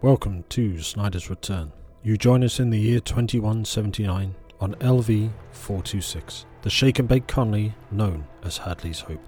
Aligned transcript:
Welcome 0.00 0.44
to 0.50 0.80
Snyder's 0.80 1.28
Return. 1.28 1.72
You 2.04 2.16
join 2.16 2.44
us 2.44 2.60
in 2.60 2.70
the 2.70 2.78
year 2.78 3.00
2179 3.00 4.32
on 4.60 4.74
LV 4.76 5.30
426, 5.50 6.46
the 6.62 6.70
shake 6.70 7.00
and 7.00 7.08
bake 7.08 7.26
colony 7.26 7.74
known 7.90 8.24
as 8.44 8.58
Hadley's 8.58 9.00
Hope. 9.00 9.26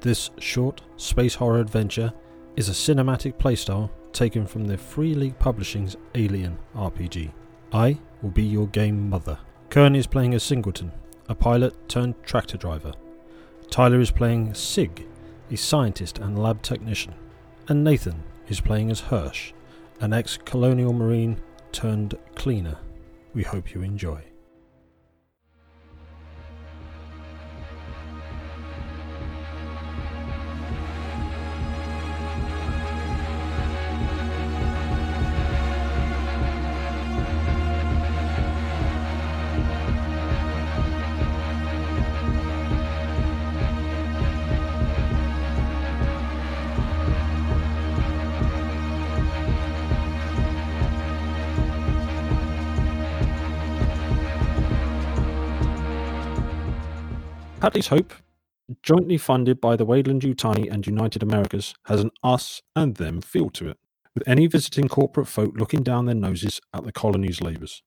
This 0.00 0.30
short 0.38 0.82
space 0.96 1.34
horror 1.34 1.58
adventure 1.58 2.12
is 2.54 2.68
a 2.68 2.72
cinematic 2.72 3.38
playstyle 3.38 3.90
taken 4.12 4.46
from 4.46 4.68
the 4.68 4.78
Free 4.78 5.14
League 5.14 5.40
Publishing's 5.40 5.96
Alien 6.14 6.58
RPG. 6.76 7.32
I 7.72 7.98
will 8.22 8.30
be 8.30 8.44
your 8.44 8.68
game 8.68 9.10
mother. 9.10 9.36
Kern 9.68 9.96
is 9.96 10.06
playing 10.06 10.34
as 10.34 10.44
Singleton, 10.44 10.92
a 11.28 11.34
pilot 11.34 11.88
turned 11.88 12.14
tractor 12.22 12.56
driver. 12.56 12.92
Tyler 13.68 13.98
is 13.98 14.12
playing 14.12 14.54
Sig, 14.54 15.08
a 15.50 15.56
scientist 15.56 16.20
and 16.20 16.40
lab 16.40 16.62
technician. 16.62 17.14
And 17.66 17.82
Nathan 17.82 18.22
is 18.46 18.60
playing 18.60 18.92
as 18.92 19.00
Hirsch, 19.00 19.52
an 20.00 20.12
ex 20.12 20.38
colonial 20.44 20.92
marine 20.92 21.40
turned 21.72 22.16
cleaner. 22.34 22.78
We 23.34 23.42
hope 23.42 23.74
you 23.74 23.82
enjoy. 23.82 24.31
Hadley's 57.72 57.86
Hope, 57.86 58.12
jointly 58.82 59.16
funded 59.16 59.58
by 59.58 59.76
the 59.76 59.86
Weyland-Yutani 59.86 60.70
and 60.70 60.86
United 60.86 61.22
Americas, 61.22 61.72
has 61.86 62.02
an 62.02 62.10
us 62.22 62.60
and 62.76 62.96
them 62.96 63.22
feel 63.22 63.48
to 63.48 63.70
it, 63.70 63.78
with 64.14 64.28
any 64.28 64.46
visiting 64.46 64.88
corporate 64.88 65.26
folk 65.26 65.54
looking 65.56 65.82
down 65.82 66.04
their 66.04 66.14
noses 66.14 66.60
at 66.74 66.84
the 66.84 66.92
colony's 66.92 67.40
labours. 67.40 67.82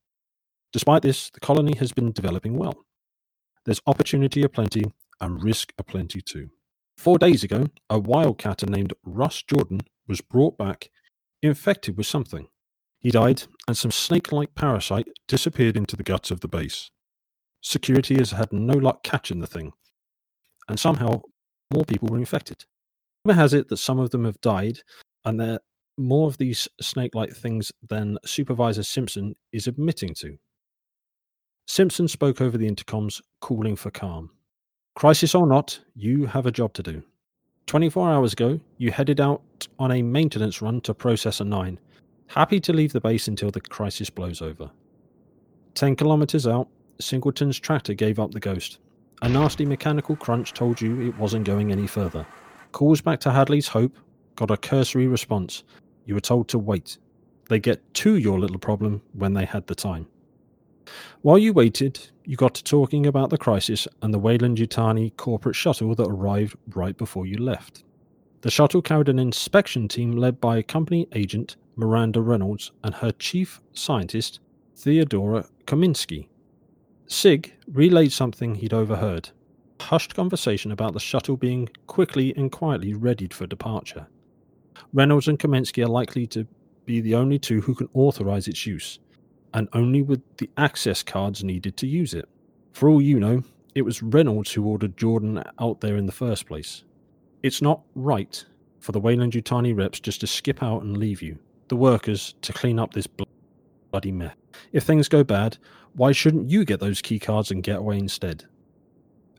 Despite 0.73 1.03
this, 1.03 1.29
the 1.29 1.39
colony 1.39 1.75
has 1.75 1.91
been 1.91 2.11
developing 2.11 2.57
well. 2.57 2.73
There's 3.65 3.79
opportunity 3.85 4.41
aplenty 4.41 4.85
and 5.21 5.43
risk 5.43 5.71
aplenty 5.77 6.19
too. 6.19 6.49
Four 6.97 7.19
days 7.19 7.43
ago, 7.43 7.67
a 7.87 8.01
wildcatter 8.01 8.67
named 8.67 8.93
Russ 9.03 9.43
Jordan 9.43 9.81
was 10.07 10.19
brought 10.19 10.57
back 10.57 10.89
infected 11.43 11.95
with 11.95 12.07
something. 12.07 12.47
He 13.01 13.11
died, 13.11 13.43
and 13.67 13.77
some 13.77 13.91
snake 13.91 14.31
like 14.31 14.55
parasite 14.55 15.09
disappeared 15.27 15.77
into 15.77 15.95
the 15.95 16.01
guts 16.01 16.31
of 16.31 16.39
the 16.39 16.47
base. 16.47 16.89
Security 17.65 18.13
has 18.13 18.29
had 18.29 18.53
no 18.53 18.75
luck 18.75 19.01
catching 19.01 19.39
the 19.39 19.47
thing, 19.47 19.73
and 20.69 20.79
somehow 20.79 21.19
more 21.73 21.83
people 21.83 22.07
were 22.07 22.19
infected. 22.19 22.63
Rumor 23.25 23.41
has 23.41 23.55
it 23.55 23.69
that 23.69 23.77
some 23.77 23.97
of 23.97 24.11
them 24.11 24.23
have 24.23 24.39
died, 24.41 24.81
and 25.25 25.39
there 25.39 25.53
are 25.53 25.59
more 25.97 26.27
of 26.27 26.37
these 26.37 26.67
snake 26.79 27.15
like 27.15 27.33
things 27.33 27.71
than 27.89 28.19
Supervisor 28.23 28.83
Simpson 28.83 29.35
is 29.51 29.65
admitting 29.65 30.13
to. 30.19 30.37
Simpson 31.65 32.07
spoke 32.07 32.39
over 32.39 32.55
the 32.55 32.69
intercoms, 32.69 33.19
calling 33.41 33.75
for 33.75 33.89
calm. 33.89 34.29
Crisis 34.93 35.33
or 35.33 35.47
not, 35.47 35.79
you 35.95 36.27
have 36.27 36.45
a 36.45 36.51
job 36.51 36.71
to 36.73 36.83
do. 36.83 37.01
24 37.65 38.11
hours 38.11 38.33
ago, 38.33 38.59
you 38.77 38.91
headed 38.91 39.19
out 39.19 39.41
on 39.79 39.91
a 39.91 40.03
maintenance 40.03 40.61
run 40.61 40.81
to 40.81 40.93
Processor 40.93 41.47
9, 41.47 41.79
happy 42.27 42.59
to 42.59 42.73
leave 42.73 42.93
the 42.93 43.01
base 43.01 43.27
until 43.27 43.49
the 43.49 43.59
crisis 43.59 44.11
blows 44.11 44.43
over. 44.43 44.69
10 45.73 45.95
kilometers 45.95 46.45
out, 46.45 46.69
Singleton's 46.99 47.59
tractor 47.59 47.93
gave 47.93 48.19
up 48.19 48.31
the 48.31 48.39
ghost. 48.39 48.79
A 49.21 49.29
nasty 49.29 49.65
mechanical 49.65 50.15
crunch 50.15 50.53
told 50.53 50.81
you 50.81 51.01
it 51.01 51.17
wasn't 51.17 51.45
going 51.45 51.71
any 51.71 51.87
further. 51.87 52.25
Calls 52.71 53.01
back 53.01 53.19
to 53.21 53.31
Hadley's 53.31 53.67
Hope 53.67 53.97
got 54.35 54.51
a 54.51 54.57
cursory 54.57 55.07
response. 55.07 55.63
You 56.05 56.13
were 56.13 56.21
told 56.21 56.47
to 56.49 56.59
wait. 56.59 56.97
They 57.49 57.59
get 57.59 57.93
to 57.95 58.17
your 58.17 58.39
little 58.39 58.59
problem 58.59 59.01
when 59.13 59.33
they 59.33 59.45
had 59.45 59.67
the 59.67 59.75
time. 59.75 60.07
While 61.21 61.37
you 61.37 61.53
waited, 61.53 62.09
you 62.25 62.35
got 62.35 62.53
to 62.55 62.63
talking 62.63 63.07
about 63.07 63.29
the 63.29 63.37
crisis 63.37 63.87
and 64.01 64.13
the 64.13 64.19
Weyland 64.19 64.57
Yutani 64.57 65.15
corporate 65.17 65.55
shuttle 65.55 65.95
that 65.95 66.07
arrived 66.07 66.57
right 66.75 66.95
before 66.95 67.25
you 67.25 67.37
left. 67.37 67.83
The 68.41 68.51
shuttle 68.51 68.81
carried 68.81 69.09
an 69.09 69.17
inspection 69.17 69.87
team 69.87 70.11
led 70.11 70.39
by 70.39 70.61
company 70.61 71.07
agent 71.13 71.55
Miranda 71.75 72.21
Reynolds 72.21 72.71
and 72.83 72.93
her 72.95 73.11
chief 73.11 73.59
scientist, 73.73 74.39
Theodora 74.75 75.47
Kaminsky. 75.65 76.27
Sig 77.07 77.53
relayed 77.67 78.11
something 78.11 78.55
he'd 78.55 78.73
overheard. 78.73 79.29
Hushed 79.79 80.15
conversation 80.15 80.71
about 80.71 80.93
the 80.93 80.99
shuttle 80.99 81.37
being 81.37 81.69
quickly 81.87 82.33
and 82.35 82.51
quietly 82.51 82.93
readied 82.93 83.33
for 83.33 83.45
departure. 83.45 84.07
Reynolds 84.93 85.27
and 85.27 85.37
Kaminsky 85.37 85.83
are 85.83 85.89
likely 85.89 86.25
to 86.27 86.47
be 86.85 87.01
the 87.01 87.15
only 87.15 87.37
two 87.37 87.61
who 87.61 87.75
can 87.75 87.89
authorize 87.93 88.47
its 88.47 88.65
use, 88.65 88.99
and 89.53 89.67
only 89.73 90.01
with 90.01 90.21
the 90.37 90.49
access 90.57 91.03
cards 91.03 91.43
needed 91.43 91.77
to 91.77 91.87
use 91.87 92.13
it. 92.13 92.27
For 92.73 92.89
all 92.89 93.01
you 93.01 93.19
know, 93.19 93.43
it 93.75 93.83
was 93.83 94.01
Reynolds 94.01 94.53
who 94.53 94.65
ordered 94.65 94.97
Jordan 94.97 95.43
out 95.59 95.81
there 95.81 95.97
in 95.97 96.05
the 96.05 96.11
first 96.11 96.47
place. 96.47 96.83
It's 97.43 97.61
not 97.61 97.81
right 97.93 98.43
for 98.79 98.91
the 98.91 98.99
Weyland 98.99 99.33
Yutani 99.33 99.75
reps 99.75 99.99
just 99.99 100.21
to 100.21 100.27
skip 100.27 100.63
out 100.63 100.83
and 100.83 100.97
leave 100.97 101.21
you, 101.21 101.37
the 101.67 101.75
workers, 101.75 102.35
to 102.41 102.53
clean 102.53 102.79
up 102.79 102.93
this 102.93 103.07
bloody 103.95 104.11
mess. 104.11 104.35
If 104.73 104.83
things 104.83 105.07
go 105.07 105.23
bad, 105.23 105.57
why 105.93 106.11
shouldn't 106.11 106.49
you 106.49 106.65
get 106.65 106.81
those 106.81 107.01
key 107.01 107.17
cards 107.17 107.49
and 107.49 107.63
get 107.63 107.77
away 107.77 107.97
instead? 107.97 108.43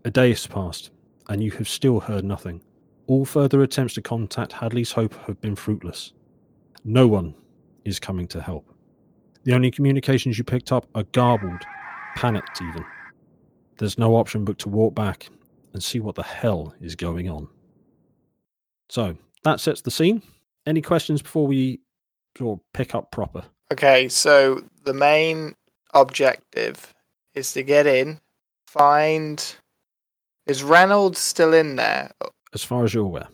A 0.06 0.10
day 0.10 0.30
has 0.30 0.46
passed, 0.46 0.90
and 1.28 1.42
you 1.42 1.50
have 1.50 1.68
still 1.68 2.00
heard 2.00 2.24
nothing. 2.24 2.62
All 3.06 3.26
further 3.26 3.62
attempts 3.62 3.92
to 3.94 4.00
contact 4.00 4.52
Hadley's 4.52 4.92
Hope 4.92 5.14
have 5.26 5.38
been 5.42 5.56
fruitless. 5.56 6.14
No 6.86 7.06
one 7.06 7.34
is 7.84 8.00
coming 8.00 8.26
to 8.28 8.40
help. 8.40 8.74
The 9.44 9.52
only 9.52 9.70
communications 9.70 10.38
you 10.38 10.44
picked 10.44 10.72
up 10.72 10.86
are 10.94 11.04
garbled, 11.12 11.60
panicked 12.16 12.62
even. 12.62 12.84
There's 13.76 13.98
no 13.98 14.16
option 14.16 14.46
but 14.46 14.56
to 14.60 14.70
walk 14.70 14.94
back 14.94 15.28
and 15.74 15.82
see 15.82 16.00
what 16.00 16.14
the 16.14 16.22
hell 16.22 16.72
is 16.80 16.96
going 16.96 17.28
on. 17.28 17.46
So 18.88 19.18
that 19.44 19.60
sets 19.60 19.82
the 19.82 19.90
scene. 19.90 20.22
Any 20.64 20.80
questions 20.80 21.20
before 21.20 21.46
we 21.46 21.80
sort 22.36 22.58
of 22.58 22.64
pick 22.72 22.94
up 22.94 23.10
proper? 23.10 23.44
Okay, 23.72 24.08
so 24.08 24.62
the 24.84 24.94
main 24.94 25.54
objective 25.94 26.94
is 27.34 27.52
to 27.52 27.62
get 27.62 27.86
in, 27.86 28.20
find. 28.66 29.56
Is 30.46 30.62
Reynolds 30.62 31.18
still 31.18 31.52
in 31.52 31.76
there? 31.76 32.12
As 32.54 32.62
far 32.62 32.84
as 32.84 32.94
you're 32.94 33.04
aware. 33.04 33.28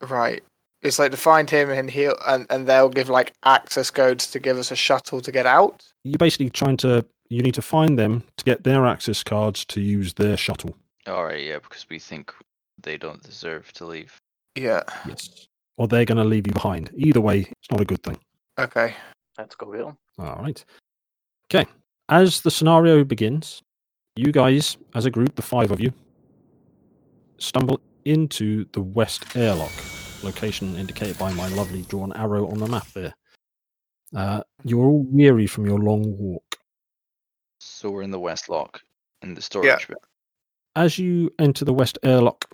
Right. 0.00 0.42
It's 0.82 0.98
like 0.98 1.10
to 1.12 1.16
find 1.16 1.48
him 1.48 1.70
and 1.70 1.90
he'll 1.90 2.16
and, 2.26 2.46
and 2.50 2.66
they'll 2.66 2.88
give 2.88 3.08
like 3.08 3.32
access 3.44 3.90
codes 3.90 4.26
to 4.28 4.38
give 4.38 4.58
us 4.58 4.70
a 4.70 4.76
shuttle 4.76 5.20
to 5.20 5.32
get 5.32 5.46
out. 5.46 5.84
You're 6.04 6.18
basically 6.18 6.50
trying 6.50 6.76
to 6.78 7.04
you 7.28 7.42
need 7.42 7.54
to 7.54 7.62
find 7.62 7.98
them 7.98 8.22
to 8.36 8.44
get 8.44 8.64
their 8.64 8.86
access 8.86 9.24
cards 9.24 9.64
to 9.66 9.80
use 9.80 10.14
their 10.14 10.36
shuttle. 10.36 10.76
Alright, 11.08 11.44
yeah, 11.44 11.58
because 11.58 11.86
we 11.88 11.98
think 11.98 12.32
they 12.82 12.96
don't 12.96 13.22
deserve 13.22 13.72
to 13.74 13.86
leave. 13.86 14.20
Yeah. 14.54 14.82
Yes. 15.06 15.48
Or 15.76 15.88
they're 15.88 16.04
gonna 16.04 16.24
leave 16.24 16.46
you 16.46 16.52
behind. 16.52 16.90
Either 16.96 17.20
way, 17.20 17.40
it's 17.40 17.70
not 17.70 17.80
a 17.80 17.84
good 17.84 18.02
thing. 18.02 18.18
Okay. 18.58 18.94
Let's 19.38 19.54
go, 19.54 19.70
Bill. 19.70 19.96
All 20.18 20.36
right. 20.36 20.64
Okay. 21.52 21.68
As 22.08 22.40
the 22.40 22.50
scenario 22.50 23.04
begins, 23.04 23.62
you 24.16 24.32
guys, 24.32 24.76
as 24.94 25.04
a 25.04 25.10
group, 25.10 25.34
the 25.34 25.42
five 25.42 25.70
of 25.70 25.80
you, 25.80 25.92
stumble 27.38 27.80
into 28.04 28.64
the 28.72 28.80
west 28.80 29.36
airlock, 29.36 29.72
location 30.22 30.76
indicated 30.76 31.18
by 31.18 31.32
my 31.34 31.48
lovely 31.48 31.82
drawn 31.82 32.12
arrow 32.14 32.48
on 32.48 32.58
the 32.58 32.66
map 32.66 32.86
there. 32.94 33.14
Uh, 34.14 34.40
you're 34.64 34.86
all 34.86 35.04
weary 35.10 35.46
from 35.46 35.66
your 35.66 35.78
long 35.78 36.16
walk. 36.16 36.56
So 37.58 37.90
we're 37.90 38.02
in 38.02 38.10
the 38.10 38.20
west 38.20 38.48
lock 38.48 38.80
in 39.22 39.34
the 39.34 39.42
storage 39.42 39.88
bit. 39.88 39.98
As 40.76 40.98
you 40.98 41.30
enter 41.38 41.64
the 41.64 41.72
west 41.72 41.98
airlock 42.02 42.44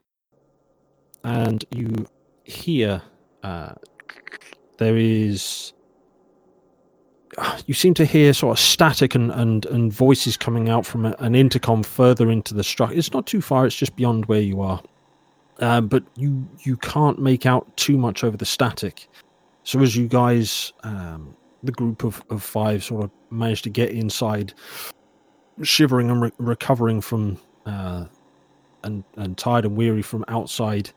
and 1.24 1.64
you 1.70 2.06
hear 2.44 3.02
uh, 3.42 3.74
there 4.78 4.96
is 4.96 5.72
you 7.66 7.74
seem 7.74 7.94
to 7.94 8.04
hear 8.04 8.32
sort 8.32 8.58
of 8.58 8.62
static 8.62 9.14
and, 9.14 9.30
and, 9.32 9.66
and 9.66 9.92
voices 9.92 10.36
coming 10.36 10.68
out 10.68 10.86
from 10.86 11.06
a, 11.06 11.14
an 11.18 11.34
intercom 11.34 11.82
further 11.82 12.30
into 12.30 12.54
the 12.54 12.64
structure. 12.64 12.96
It's 12.96 13.12
not 13.12 13.26
too 13.26 13.40
far; 13.40 13.66
it's 13.66 13.76
just 13.76 13.96
beyond 13.96 14.26
where 14.26 14.40
you 14.40 14.60
are, 14.60 14.82
uh, 15.60 15.80
but 15.80 16.04
you 16.16 16.46
you 16.60 16.76
can't 16.76 17.18
make 17.18 17.46
out 17.46 17.76
too 17.76 17.96
much 17.96 18.24
over 18.24 18.36
the 18.36 18.46
static. 18.46 19.08
So 19.64 19.80
as 19.80 19.96
you 19.96 20.08
guys, 20.08 20.72
um, 20.82 21.36
the 21.62 21.72
group 21.72 22.02
of, 22.02 22.22
of 22.30 22.42
five, 22.42 22.82
sort 22.82 23.04
of 23.04 23.10
manage 23.30 23.62
to 23.62 23.70
get 23.70 23.90
inside, 23.90 24.52
shivering 25.62 26.10
and 26.10 26.22
re- 26.22 26.32
recovering 26.38 27.00
from 27.00 27.38
uh, 27.66 28.06
and 28.82 29.04
and 29.16 29.38
tired 29.38 29.64
and 29.64 29.76
weary 29.76 30.02
from 30.02 30.24
outside, 30.28 30.90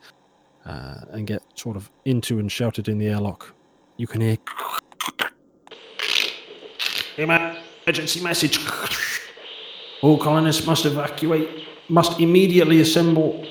uh, 0.66 1.02
and 1.12 1.28
get 1.28 1.44
sort 1.54 1.78
of 1.78 1.92
into 2.06 2.40
and 2.40 2.52
sheltered 2.52 2.88
in 2.88 2.98
the 2.98 3.08
airlock, 3.08 3.54
you 3.98 4.08
can 4.08 4.22
hear 4.22 4.38
Emergency 7.18 8.22
message. 8.22 8.60
All 10.02 10.18
colonists 10.18 10.66
must 10.66 10.86
evacuate, 10.86 11.68
must 11.90 12.20
immediately 12.20 12.82
assemble 12.82 13.48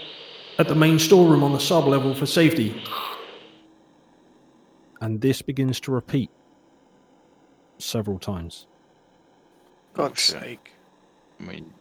at 0.58 0.69
the 0.69 0.75
main 0.75 0.99
storeroom 0.99 1.43
on 1.43 1.52
the 1.52 1.58
sub 1.61 1.87
level 1.87 2.14
for 2.14 2.26
safety. 2.26 2.82
And 5.00 5.20
this 5.20 5.43
begins 5.43 5.81
to 5.81 5.93
repeat 5.93 6.31
several 7.78 8.19
times. 8.19 8.66
God's 9.94 10.22
sake. 10.22 10.72
I 11.40 11.44
mean, 11.44 11.72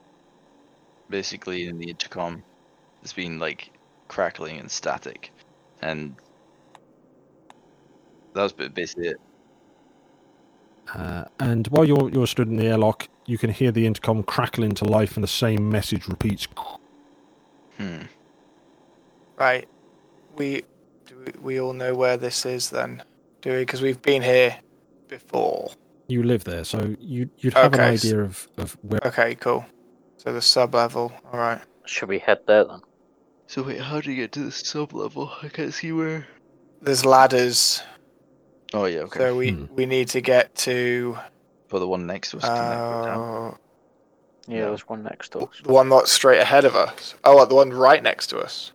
basically 1.10 1.68
in 1.68 1.78
the 1.78 1.90
intercom, 1.90 2.44
it's 3.02 3.14
been 3.14 3.40
like 3.40 3.72
crackling 4.08 4.60
and 4.60 4.70
static, 4.70 5.32
and 5.82 6.16
that 8.34 8.44
was 8.44 8.54
basically 8.54 9.10
it. 9.10 9.18
Uh, 10.94 11.26
and 11.40 11.68
while 11.68 11.86
you're 11.86 12.10
you're 12.10 12.28
stood 12.28 12.48
in 12.48 12.58
the 12.58 12.66
airlock, 12.66 13.08
you 13.26 13.38
can 13.38 13.50
hear 13.50 13.72
the 13.72 13.86
intercom 13.86 14.24
crackle 14.24 14.64
into 14.64 14.86
life, 14.86 15.16
and 15.16 15.24
the 15.24 15.28
same 15.28 15.70
message 15.70 16.08
repeats. 16.08 16.48
Hmm. 17.78 18.02
Right. 19.38 19.68
We 20.36 20.64
do 21.06 21.16
we, 21.26 21.40
we 21.42 21.62
all 21.62 21.74
know 21.74 21.94
where 21.96 22.18
this 22.18 22.46
is 22.46 22.70
then, 22.70 23.04
do 23.42 23.52
we? 23.52 23.60
Because 23.60 23.82
we've 23.82 24.02
been 24.02 24.22
here 24.22 24.58
before. 25.08 25.72
You 26.08 26.24
live 26.24 26.44
there, 26.44 26.64
so 26.64 26.96
you 27.00 27.30
you'd 27.38 27.54
have 27.54 27.74
Okay, 27.74 27.84
an 27.84 27.94
idea 27.94 28.20
of, 28.22 28.48
of 28.58 28.78
where. 28.82 29.00
Okay, 29.06 29.36
cool. 29.36 29.66
So 30.18 30.34
the 30.34 30.42
sub 30.42 30.76
level. 30.76 31.12
All 31.32 31.40
right. 31.40 31.62
Should 31.86 32.10
we 32.10 32.20
head 32.20 32.40
there 32.46 32.66
then? 32.66 32.82
So 33.48 33.64
wait, 33.64 33.80
how 33.80 34.02
do 34.02 34.12
you 34.12 34.18
get 34.18 34.32
to 34.34 34.40
the 34.42 34.52
sub 34.52 34.94
level? 34.94 35.32
I 35.42 35.48
can't 35.50 35.74
see 35.74 35.92
where. 35.92 36.28
There's 36.82 37.06
ladders, 37.06 37.82
Oh 38.74 38.86
yeah, 38.86 39.02
okay. 39.02 39.20
so 39.20 39.36
we 39.36 39.52
Hmm. 39.52 39.66
we 39.76 39.86
need 39.86 40.08
to 40.10 40.22
get 40.22 40.56
to 40.56 41.18
For 41.68 41.80
the 41.80 41.88
one 41.88 42.06
next 42.08 42.32
to 42.32 42.38
us. 42.38 42.44
can 42.44 42.52
I 42.54 42.76
go 42.76 43.06
down? 43.06 43.20
uh, 43.54 43.58
Yeah, 44.48 44.62
No. 44.62 44.68
there's 44.70 44.88
one 44.90 45.04
next 45.04 45.30
to 45.34 45.40
us. 45.40 45.62
the 45.64 45.72
one 45.72 45.90
that's 45.90 46.12
straight 46.12 46.40
ahead 46.40 46.66
of 46.66 46.76
us. 46.76 47.16
Oh, 47.24 47.36
what, 47.36 47.50
the 47.50 47.56
one 47.56 47.72
right 47.72 48.02
next 48.04 48.28
to 48.28 48.40
us. 48.40 48.74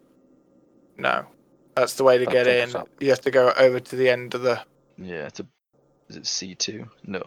No, 0.97 1.27
that's 1.75 1.95
the 1.95 2.05
way 2.05 2.19
to 2.19 2.25
That'll 2.25 2.45
get 2.45 2.47
in. 2.77 2.83
You 3.00 3.11
have 3.11 3.21
to 3.23 3.31
go 3.31 3.53
over 3.56 3.79
to 3.81 3.97
the 3.97 4.09
end 4.09 4.35
of 4.35 4.43
the. 4.43 4.61
Yeah, 4.97 5.27
it's 5.27 5.41
a. 5.41 5.47
Is 6.09 6.17
it 6.17 6.27
C 6.27 6.55
two? 6.55 6.89
No. 7.05 7.23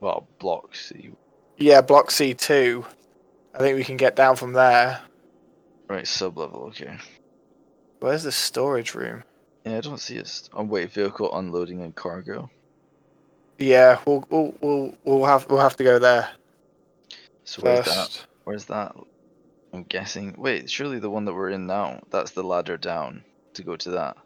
Well, 0.00 0.26
block 0.38 0.74
C. 0.74 1.10
Yeah, 1.58 1.80
block 1.80 2.10
C 2.10 2.34
two. 2.34 2.84
I 3.54 3.58
think 3.58 3.76
we 3.76 3.84
can 3.84 3.96
get 3.98 4.16
down 4.16 4.36
from 4.36 4.52
there. 4.54 5.00
Right, 5.88 6.06
sub 6.06 6.38
level. 6.38 6.64
Okay. 6.68 6.96
Where's 8.00 8.22
the 8.22 8.32
storage 8.32 8.94
room? 8.94 9.24
Yeah, 9.64 9.78
I 9.78 9.80
don't 9.80 10.00
see 10.00 10.16
it. 10.16 10.48
Oh 10.54 10.64
wait, 10.64 10.92
vehicle 10.92 11.36
unloading 11.36 11.82
and 11.82 11.94
cargo. 11.94 12.50
Yeah, 13.58 14.00
we'll 14.06 14.26
we'll 14.30 14.54
we'll, 14.60 14.94
we'll 15.04 15.26
have 15.26 15.48
we'll 15.50 15.60
have 15.60 15.76
to 15.76 15.84
go 15.84 15.98
there 16.00 16.30
So 17.44 17.62
where's 17.62 17.86
that? 17.86 18.26
Where's 18.44 18.66
that? 18.66 18.94
I'm 19.72 19.84
guessing. 19.84 20.34
Wait, 20.38 20.70
surely 20.70 20.98
the 21.00 21.10
one 21.10 21.26
that 21.26 21.34
we're 21.34 21.50
in 21.50 21.66
now, 21.66 22.00
that's 22.10 22.32
the 22.32 22.42
ladder 22.44 22.76
down 22.76 23.24
to 23.54 23.62
go 23.64 23.76
to 23.76 23.90
that. 23.92 24.16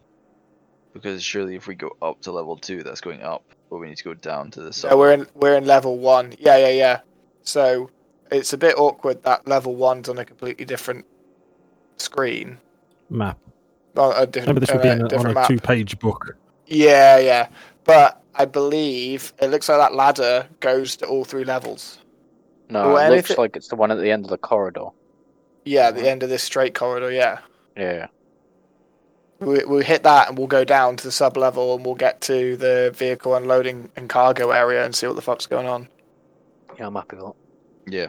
Because 0.94 1.22
surely 1.22 1.56
if 1.56 1.66
we 1.66 1.74
go 1.76 1.90
up 2.02 2.22
to 2.22 2.32
level 2.32 2.56
two, 2.58 2.82
that's 2.82 3.02
going 3.02 3.22
up, 3.22 3.44
but 3.70 3.78
we 3.78 3.88
need 3.88 3.98
to 3.98 4.04
go 4.04 4.14
down 4.14 4.50
to 4.52 4.62
the 4.62 4.72
sub. 4.72 4.92
No, 4.92 4.98
we're 4.98 5.12
in 5.12 5.26
we're 5.34 5.56
in 5.56 5.66
level 5.66 5.98
one. 5.98 6.34
Yeah, 6.38 6.56
yeah, 6.58 6.70
yeah. 6.70 7.00
So 7.42 7.90
it's 8.32 8.52
a 8.54 8.58
bit 8.58 8.76
awkward 8.78 9.22
that 9.24 9.48
level 9.48 9.76
one's 9.76 10.08
on 10.08 10.18
a 10.18 10.24
completely 10.24 10.64
different 10.64 11.06
screen. 11.98 12.58
map. 13.10 13.38
Uh, 13.98 14.08
on 14.10 14.22
a 14.22 14.26
different, 14.26 14.36
Remember, 14.48 14.60
this 14.60 14.72
would 14.72 14.82
be 14.82 14.88
on 14.88 15.00
in 15.00 15.02
a 15.12 15.16
a, 15.16 15.18
on 15.18 15.26
a 15.26 15.34
map. 15.34 15.48
two-page 15.48 15.98
book. 15.98 16.36
Yeah, 16.66 17.18
yeah. 17.18 17.48
But 17.84 18.22
I 18.34 18.44
believe 18.44 19.32
it 19.40 19.48
looks 19.48 19.68
like 19.68 19.78
that 19.78 19.94
ladder 19.94 20.46
goes 20.60 20.96
to 20.96 21.06
all 21.06 21.24
three 21.24 21.44
levels. 21.44 21.98
No, 22.68 22.88
Well, 22.88 22.96
it 22.98 23.10
looks 23.16 23.30
anything- 23.30 23.36
like 23.42 23.56
it's 23.56 23.68
the 23.68 23.76
one 23.76 23.90
at 23.90 23.98
the 23.98 24.10
end 24.10 24.24
of 24.24 24.30
the 24.30 24.38
corridor. 24.38 24.86
Yeah, 25.64 25.90
the 25.90 26.08
end 26.08 26.22
of 26.22 26.28
this 26.28 26.42
straight 26.42 26.74
corridor. 26.74 27.10
Yeah, 27.12 27.38
Yeah. 27.76 28.06
we 29.40 29.64
we 29.64 29.84
hit 29.84 30.02
that 30.04 30.28
and 30.28 30.38
we'll 30.38 30.46
go 30.46 30.64
down 30.64 30.96
to 30.96 31.04
the 31.04 31.12
sub 31.12 31.36
level 31.36 31.74
and 31.74 31.84
we'll 31.84 31.94
get 31.94 32.20
to 32.22 32.56
the 32.56 32.92
vehicle 32.94 33.34
unloading 33.34 33.90
and 33.96 34.08
cargo 34.08 34.50
area 34.50 34.84
and 34.84 34.94
see 34.94 35.06
what 35.06 35.16
the 35.16 35.22
fuck's 35.22 35.46
going 35.46 35.66
on. 35.66 35.88
Yeah, 36.78 36.86
I'm 36.86 36.94
happy 36.94 37.16
with 37.16 37.26
that. 37.26 37.34
Yeah. 37.92 38.06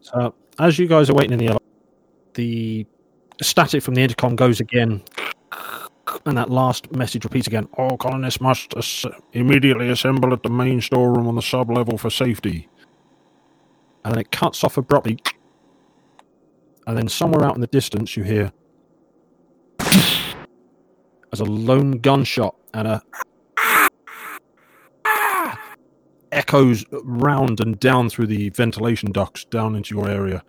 So 0.00 0.34
as 0.58 0.78
you 0.78 0.86
guys 0.86 1.08
are 1.10 1.14
waiting 1.14 1.32
in 1.32 1.38
the 1.38 1.46
airlock, 1.46 1.62
the 2.34 2.86
static 3.44 3.82
from 3.82 3.94
the 3.94 4.02
intercom 4.02 4.36
goes 4.36 4.60
again, 4.60 5.02
and 6.26 6.36
that 6.36 6.50
last 6.50 6.92
message 6.92 7.24
repeats 7.24 7.46
again. 7.46 7.68
All 7.74 7.96
colonists 7.96 8.40
must 8.40 8.74
as- 8.76 9.06
immediately 9.32 9.88
assemble 9.88 10.32
at 10.32 10.42
the 10.42 10.50
main 10.50 10.80
storeroom 10.80 11.26
on 11.26 11.36
the 11.36 11.42
sub 11.42 11.70
level 11.70 11.98
for 11.98 12.10
safety. 12.10 12.68
And 14.04 14.14
then 14.14 14.20
it 14.20 14.30
cuts 14.32 14.64
off 14.64 14.76
abruptly, 14.76 15.18
and 16.86 16.96
then 16.96 17.08
somewhere 17.08 17.44
out 17.44 17.54
in 17.54 17.60
the 17.60 17.66
distance 17.66 18.16
you 18.16 18.22
hear 18.22 18.52
as 21.32 21.40
a 21.40 21.44
lone 21.44 21.98
gunshot 21.98 22.56
and 22.74 22.88
a 22.88 23.02
echoes 26.32 26.84
round 26.92 27.60
and 27.60 27.78
down 27.80 28.08
through 28.08 28.26
the 28.26 28.48
ventilation 28.50 29.12
ducts 29.12 29.44
down 29.44 29.74
into 29.74 29.94
your 29.94 30.08
area, 30.08 30.42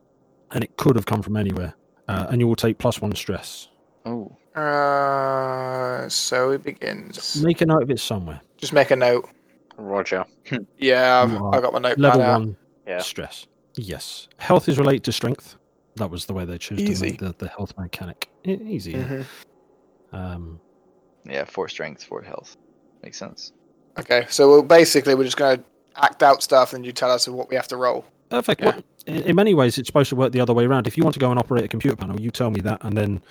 and 0.51 0.63
it 0.63 0.77
could 0.77 0.95
have 0.95 1.05
come 1.05 1.21
from 1.21 1.35
anywhere. 1.35 1.75
Uh, 2.11 2.27
and 2.29 2.39
you 2.41 2.47
will 2.47 2.55
take 2.55 2.77
plus 2.77 3.01
one 3.01 3.15
stress. 3.15 3.67
Oh. 4.05 4.31
Uh, 4.55 6.09
so 6.09 6.51
it 6.51 6.63
begins. 6.63 7.41
Make 7.41 7.61
a 7.61 7.65
note 7.65 7.83
of 7.83 7.91
it 7.91 7.99
somewhere. 7.99 8.41
Just 8.57 8.73
make 8.73 8.91
a 8.91 8.95
note. 8.95 9.29
Roger. 9.77 10.25
Yeah, 10.77 11.21
I've, 11.23 11.33
are 11.41 11.55
I 11.55 11.61
got 11.61 11.73
my 11.73 11.79
notepad 11.79 11.99
Level 11.99 12.21
out. 12.21 12.39
one 12.41 12.57
Yeah. 12.87 12.99
stress. 12.99 13.47
Yes. 13.75 14.27
Health 14.37 14.67
is 14.67 14.77
related 14.77 15.03
to 15.05 15.11
strength. 15.11 15.55
That 15.95 16.09
was 16.09 16.25
the 16.25 16.33
way 16.33 16.45
they 16.45 16.57
chose 16.57 16.79
to 16.79 17.05
make 17.05 17.19
the, 17.19 17.33
the 17.37 17.47
health 17.47 17.73
mechanic 17.77 18.29
E- 18.45 18.53
easy. 18.65 18.91
yeah. 18.91 19.03
Mhm. 19.07 19.25
Um, 20.13 20.59
Yeah, 21.25 21.45
four 21.45 21.69
strength, 21.69 22.03
four 22.03 22.21
health. 22.21 22.57
Makes 23.03 23.17
sense. 23.17 23.53
Okay, 23.99 24.25
so 24.29 24.49
we'll 24.49 24.63
basically 24.63 25.15
we're 25.15 25.23
just 25.25 25.37
gonna 25.37 25.63
act 25.95 26.23
out 26.23 26.41
stuff, 26.43 26.73
and 26.73 26.85
you 26.85 26.91
tell 26.91 27.11
us 27.11 27.27
what 27.27 27.49
we 27.49 27.55
have 27.55 27.67
to 27.69 27.77
roll. 27.77 28.05
perfect. 28.29 28.61
Yeah. 28.61 28.67
Well, 28.75 28.83
in, 29.07 29.23
in 29.23 29.35
many 29.35 29.53
ways, 29.53 29.77
it's 29.77 29.87
supposed 29.87 30.09
to 30.09 30.15
work 30.15 30.31
the 30.31 30.41
other 30.41 30.53
way 30.53 30.65
around. 30.65 30.87
If 30.87 30.97
you 30.97 31.03
want 31.03 31.13
to 31.15 31.19
go 31.19 31.29
and 31.31 31.39
operate 31.39 31.63
a 31.63 31.67
computer 31.67 31.95
panel, 31.95 32.19
you 32.19 32.31
tell 32.31 32.51
me 32.51 32.61
that, 32.61 32.83
and 32.83 32.97
then 32.97 33.21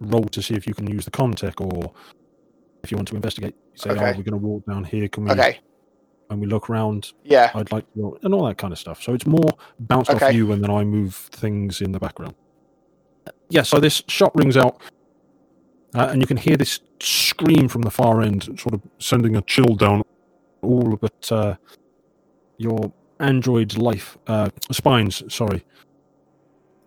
roll 0.00 0.24
to 0.24 0.42
see 0.42 0.54
if 0.54 0.66
you 0.66 0.74
can 0.74 0.86
use 0.88 1.04
the 1.04 1.10
Comtech, 1.10 1.60
or 1.60 1.92
if 2.82 2.90
you 2.90 2.96
want 2.96 3.08
to 3.08 3.16
investigate, 3.16 3.54
you 3.72 3.78
say, 3.78 3.90
"Oh, 3.90 3.94
we're 3.94 4.12
going 4.14 4.24
to 4.32 4.36
walk 4.36 4.66
down 4.66 4.84
here. 4.84 5.08
Can 5.08 5.24
we?" 5.24 5.30
Okay, 5.32 5.60
When 6.28 6.40
we 6.40 6.46
look 6.46 6.70
around, 6.70 7.12
yeah, 7.24 7.50
I'd 7.54 7.72
like 7.72 7.84
to 7.94 8.00
roll, 8.00 8.18
and 8.22 8.34
all 8.34 8.46
that 8.46 8.58
kind 8.58 8.72
of 8.72 8.78
stuff. 8.78 9.02
So 9.02 9.14
it's 9.14 9.26
more 9.26 9.50
bounced 9.80 10.10
off 10.10 10.32
you, 10.32 10.52
and 10.52 10.62
then 10.62 10.70
I 10.70 10.84
move 10.84 11.14
things 11.14 11.80
in 11.80 11.92
the 11.92 12.00
background. 12.00 12.34
Yeah. 13.50 13.62
So 13.62 13.80
this 13.80 14.02
shot 14.08 14.34
rings 14.34 14.56
out, 14.56 14.80
uh, 15.94 16.08
and 16.10 16.20
you 16.20 16.26
can 16.26 16.36
hear 16.38 16.56
this 16.56 16.80
scream 17.00 17.68
from 17.68 17.82
the 17.82 17.90
far 17.90 18.22
end, 18.22 18.44
sort 18.58 18.74
of 18.74 18.82
sending 18.98 19.36
a 19.36 19.42
chill 19.42 19.74
down 19.76 20.02
all 20.62 20.96
but 20.96 21.32
uh, 21.32 21.56
your 22.58 22.92
android's 23.22 23.78
life 23.78 24.18
uh, 24.26 24.50
spines. 24.70 25.22
Sorry. 25.32 25.64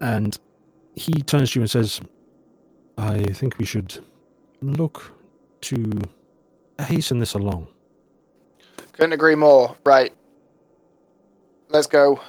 And 0.01 0.37
he 0.95 1.13
turns 1.13 1.51
to 1.51 1.59
you 1.59 1.63
and 1.63 1.71
says, 1.71 2.01
"I 2.97 3.23
think 3.23 3.57
we 3.57 3.65
should 3.65 4.03
look 4.61 5.13
to 5.61 6.01
hasten 6.79 7.19
this 7.19 7.33
along." 7.33 7.67
couldn't 8.95 9.13
agree 9.13 9.35
more. 9.35 9.75
Right, 9.85 10.13
let's 11.69 11.87
go. 11.87 12.21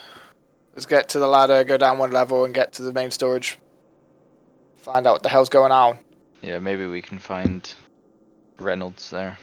Let's 0.74 0.86
get 0.86 1.08
to 1.10 1.18
the 1.18 1.26
ladder, 1.26 1.64
go 1.64 1.76
down 1.76 1.98
one 1.98 2.10
level, 2.10 2.44
and 2.44 2.52
get 2.52 2.72
to 2.74 2.82
the 2.82 2.92
main 2.92 3.10
storage. 3.10 3.58
Find 4.78 5.06
out 5.06 5.14
what 5.14 5.22
the 5.22 5.28
hell's 5.28 5.48
going 5.48 5.72
on. 5.72 5.98
Yeah, 6.42 6.58
maybe 6.58 6.86
we 6.86 7.00
can 7.00 7.18
find 7.18 7.72
Reynolds 8.58 9.10
there. 9.10 9.38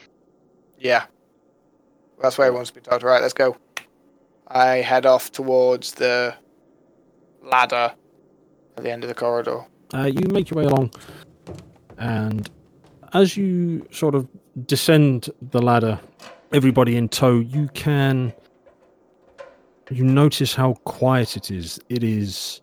Yeah, 0.78 1.06
that's 2.22 2.38
where 2.38 2.48
everyone's 2.48 2.72
been 2.72 2.84
told. 2.84 3.04
Right, 3.04 3.22
let's 3.22 3.34
go. 3.34 3.58
I 4.48 4.78
head 4.78 5.06
off 5.06 5.32
towards 5.32 5.94
the 5.94 6.36
ladder 7.42 7.94
at 8.78 8.84
the 8.84 8.92
end 8.92 9.04
of 9.04 9.08
the 9.08 9.16
corridor. 9.16 9.66
Uh, 9.94 10.12
you 10.14 10.28
make 10.30 10.50
your 10.50 10.58
way 10.58 10.66
along, 10.66 10.92
and 11.98 12.50
as 13.14 13.38
you 13.38 13.88
sort 13.92 14.16
of 14.16 14.28
descend 14.66 15.30
the 15.52 15.62
ladder, 15.62 16.00
everybody 16.52 16.98
in 16.98 17.10
tow, 17.10 17.40
you 17.40 17.68
can 17.74 18.34
you 19.92 20.04
notice 20.04 20.56
how 20.56 20.74
quiet 20.86 21.38
it 21.38 21.52
is. 21.52 21.80
It 21.90 22.04
is 22.04 22.62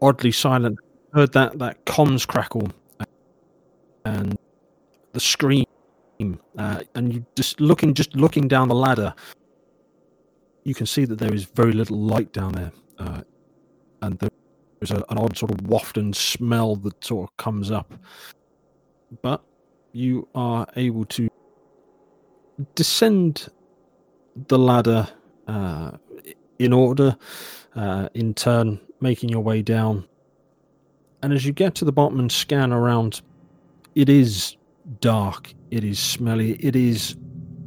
oddly 0.00 0.32
silent. 0.32 0.78
Heard 1.12 1.32
that 1.32 1.58
that 1.58 1.84
comms 1.86 2.26
crackle 2.26 2.68
and 4.04 4.38
the 5.12 5.20
scream, 5.20 5.66
uh, 6.58 6.80
and 6.94 7.14
you 7.14 7.26
just 7.36 7.60
looking 7.60 7.94
just 7.94 8.14
looking 8.14 8.48
down 8.48 8.68
the 8.68 8.74
ladder. 8.74 9.14
You 10.64 10.74
can 10.74 10.86
see 10.86 11.04
that 11.06 11.18
there 11.18 11.32
is 11.32 11.44
very 11.44 11.72
little 11.72 11.98
light 11.98 12.32
down 12.32 12.52
there, 12.52 12.72
uh, 12.98 13.22
and 14.02 14.18
there's 14.18 14.90
a, 14.90 15.04
an 15.08 15.18
odd 15.18 15.36
sort 15.36 15.52
of 15.52 15.66
waft 15.66 15.96
and 15.96 16.14
smell 16.14 16.76
that 16.76 17.02
sort 17.04 17.30
of 17.30 17.36
comes 17.36 17.70
up. 17.70 17.94
But 19.22 19.42
you 19.92 20.28
are 20.34 20.66
able 20.76 21.04
to 21.06 21.28
descend 22.74 23.48
the 24.48 24.58
ladder 24.58 25.08
uh, 25.48 25.92
in 26.58 26.72
order, 26.72 27.16
uh, 27.74 28.08
in 28.14 28.34
turn, 28.34 28.80
making 29.00 29.30
your 29.30 29.40
way 29.40 29.62
down. 29.62 30.06
And 31.22 31.32
as 31.32 31.44
you 31.44 31.52
get 31.52 31.74
to 31.76 31.84
the 31.84 31.92
bottom 31.92 32.18
and 32.18 32.30
scan 32.30 32.72
around, 32.72 33.22
it 33.94 34.08
is 34.08 34.56
dark, 34.98 35.54
it 35.70 35.84
is 35.84 35.98
smelly, 35.98 36.52
it 36.54 36.74
is 36.74 37.16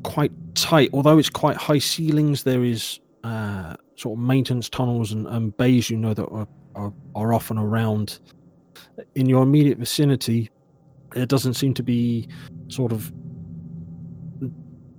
quite 0.03 0.31
tight. 0.55 0.89
Although 0.93 1.17
it's 1.17 1.29
quite 1.29 1.55
high 1.57 1.79
ceilings, 1.79 2.43
there 2.43 2.63
is 2.63 2.99
uh, 3.23 3.75
sort 3.95 4.17
of 4.17 4.23
maintenance 4.23 4.69
tunnels 4.69 5.11
and, 5.11 5.27
and 5.27 5.55
bays 5.55 5.89
you 5.89 5.97
know 5.97 6.13
that 6.13 6.25
are, 6.25 6.47
are, 6.75 6.93
are 7.15 7.33
often 7.33 7.57
around. 7.57 8.19
In 9.15 9.27
your 9.27 9.43
immediate 9.43 9.77
vicinity, 9.77 10.49
there 11.13 11.25
doesn't 11.25 11.53
seem 11.53 11.73
to 11.75 11.83
be 11.83 12.27
sort 12.67 12.91
of 12.91 13.11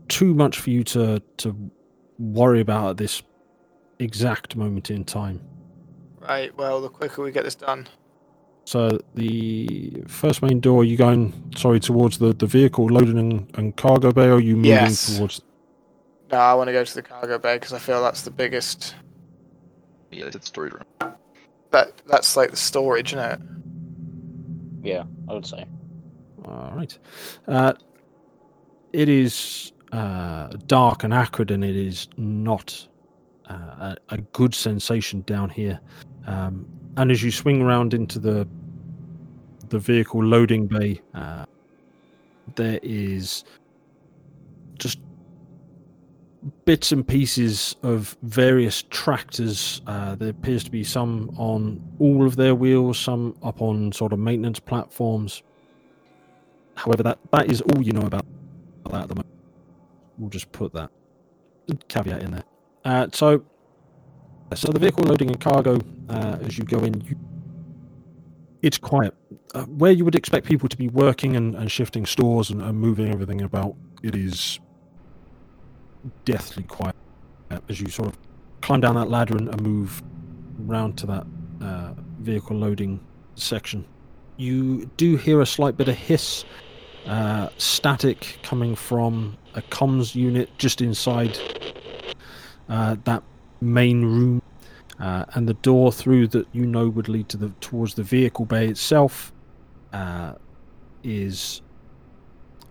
too 0.08 0.34
much 0.34 0.58
for 0.58 0.70
you 0.70 0.84
to 0.84 1.20
to 1.38 1.70
worry 2.18 2.60
about 2.60 2.90
at 2.90 2.96
this 2.96 3.22
exact 3.98 4.56
moment 4.56 4.90
in 4.90 5.04
time. 5.04 5.40
Right. 6.20 6.56
Well, 6.56 6.80
the 6.80 6.88
quicker 6.88 7.22
we 7.22 7.32
get 7.32 7.44
this 7.44 7.54
done. 7.54 7.86
So 8.66 8.98
the 9.14 10.02
first 10.08 10.42
main 10.42 10.60
door, 10.60 10.84
you 10.84 10.96
going 10.96 11.32
sorry 11.56 11.80
towards 11.80 12.18
the, 12.18 12.32
the 12.32 12.46
vehicle 12.46 12.86
loading 12.86 13.18
and, 13.18 13.50
and 13.58 13.76
cargo 13.76 14.10
bay, 14.12 14.26
or 14.26 14.34
are 14.34 14.40
you 14.40 14.56
moving 14.56 14.70
Yes. 14.70 15.16
towards? 15.16 15.42
No, 16.32 16.38
I 16.38 16.54
want 16.54 16.68
to 16.68 16.72
go 16.72 16.82
to 16.82 16.94
the 16.94 17.02
cargo 17.02 17.38
bay 17.38 17.56
because 17.56 17.72
I 17.74 17.78
feel 17.78 18.02
that's 18.02 18.22
the 18.22 18.30
biggest. 18.30 18.94
Yeah, 20.10 20.26
it's 20.26 20.46
storage 20.46 20.72
room. 20.72 21.14
That 21.70 21.92
that's 22.06 22.36
like 22.36 22.50
the 22.50 22.56
storage, 22.56 23.12
isn't 23.12 23.32
it? 23.32 23.40
Yeah, 24.82 25.04
I 25.28 25.34
would 25.34 25.46
say. 25.46 25.66
All 26.44 26.72
right. 26.74 26.96
Uh, 27.46 27.74
it 28.92 29.08
is 29.08 29.72
uh, 29.92 30.48
dark 30.66 31.04
and 31.04 31.12
acrid, 31.12 31.50
and 31.50 31.64
it 31.64 31.76
is 31.76 32.08
not 32.16 32.86
uh, 33.50 33.54
a, 33.54 33.96
a 34.10 34.18
good 34.32 34.54
sensation 34.54 35.22
down 35.22 35.50
here. 35.50 35.80
Um, 36.26 36.66
and 36.96 37.10
as 37.10 37.22
you 37.22 37.30
swing 37.30 37.62
around 37.62 37.94
into 37.94 38.18
the 38.18 38.46
the 39.68 39.78
vehicle 39.78 40.22
loading 40.22 40.66
bay, 40.66 41.00
uh, 41.14 41.46
there 42.54 42.78
is 42.82 43.44
just 44.78 44.98
bits 46.64 46.92
and 46.92 47.06
pieces 47.06 47.76
of 47.82 48.16
various 48.22 48.84
tractors. 48.90 49.80
Uh, 49.86 50.14
there 50.14 50.30
appears 50.30 50.64
to 50.64 50.70
be 50.70 50.84
some 50.84 51.30
on 51.36 51.82
all 51.98 52.26
of 52.26 52.36
their 52.36 52.54
wheels, 52.54 52.98
some 52.98 53.36
up 53.42 53.62
on 53.62 53.92
sort 53.92 54.12
of 54.12 54.18
maintenance 54.18 54.60
platforms. 54.60 55.42
However, 56.76 57.02
that, 57.04 57.18
that 57.32 57.50
is 57.50 57.60
all 57.60 57.82
you 57.82 57.92
know 57.92 58.06
about 58.06 58.26
that 58.90 59.02
at 59.02 59.08
the 59.08 59.14
moment. 59.14 59.34
We'll 60.18 60.30
just 60.30 60.50
put 60.52 60.72
that 60.74 60.90
caveat 61.88 62.22
in 62.22 62.32
there. 62.32 62.44
Uh, 62.84 63.08
so, 63.12 63.44
so 64.54 64.70
the 64.70 64.78
vehicle 64.78 65.04
loading 65.04 65.28
and 65.28 65.40
cargo, 65.40 65.80
uh, 66.08 66.38
as 66.42 66.58
you 66.58 66.64
go 66.64 66.78
in, 66.80 67.00
you, 67.02 67.16
it's 68.62 68.78
quiet. 68.78 69.14
Uh, 69.54 69.64
where 69.64 69.92
you 69.92 70.04
would 70.04 70.14
expect 70.14 70.46
people 70.46 70.68
to 70.68 70.76
be 70.76 70.88
working 70.88 71.36
and, 71.36 71.54
and 71.54 71.70
shifting 71.70 72.06
stores 72.06 72.50
and, 72.50 72.62
and 72.62 72.78
moving 72.78 73.10
everything 73.10 73.42
about, 73.42 73.74
it 74.02 74.14
is 74.14 74.60
deathly 76.24 76.62
quiet 76.64 76.96
uh, 77.50 77.58
as 77.68 77.80
you 77.80 77.88
sort 77.88 78.08
of 78.08 78.18
climb 78.60 78.80
down 78.80 78.94
that 78.94 79.08
ladder 79.08 79.36
and, 79.36 79.48
and 79.48 79.60
move 79.62 80.02
round 80.58 80.96
to 80.98 81.06
that 81.06 81.26
uh, 81.62 81.92
vehicle 82.20 82.56
loading 82.56 83.00
section. 83.34 83.84
You 84.36 84.90
do 84.96 85.16
hear 85.16 85.40
a 85.40 85.46
slight 85.46 85.76
bit 85.76 85.88
of 85.88 85.94
hiss, 85.94 86.44
uh, 87.06 87.48
static 87.58 88.38
coming 88.42 88.74
from 88.74 89.36
a 89.54 89.62
comms 89.62 90.14
unit 90.14 90.50
just 90.58 90.80
inside 90.80 91.38
uh, 92.68 92.96
that 93.04 93.22
main 93.64 94.04
room, 94.04 94.42
uh, 95.00 95.24
and 95.34 95.48
the 95.48 95.54
door 95.54 95.92
through 95.92 96.28
that 96.28 96.46
you 96.52 96.66
know 96.66 96.88
would 96.88 97.08
lead 97.08 97.28
to 97.30 97.36
the 97.36 97.48
towards 97.60 97.94
the 97.94 98.02
vehicle 98.02 98.44
bay 98.44 98.68
itself 98.68 99.32
uh, 99.92 100.34
is 101.02 101.62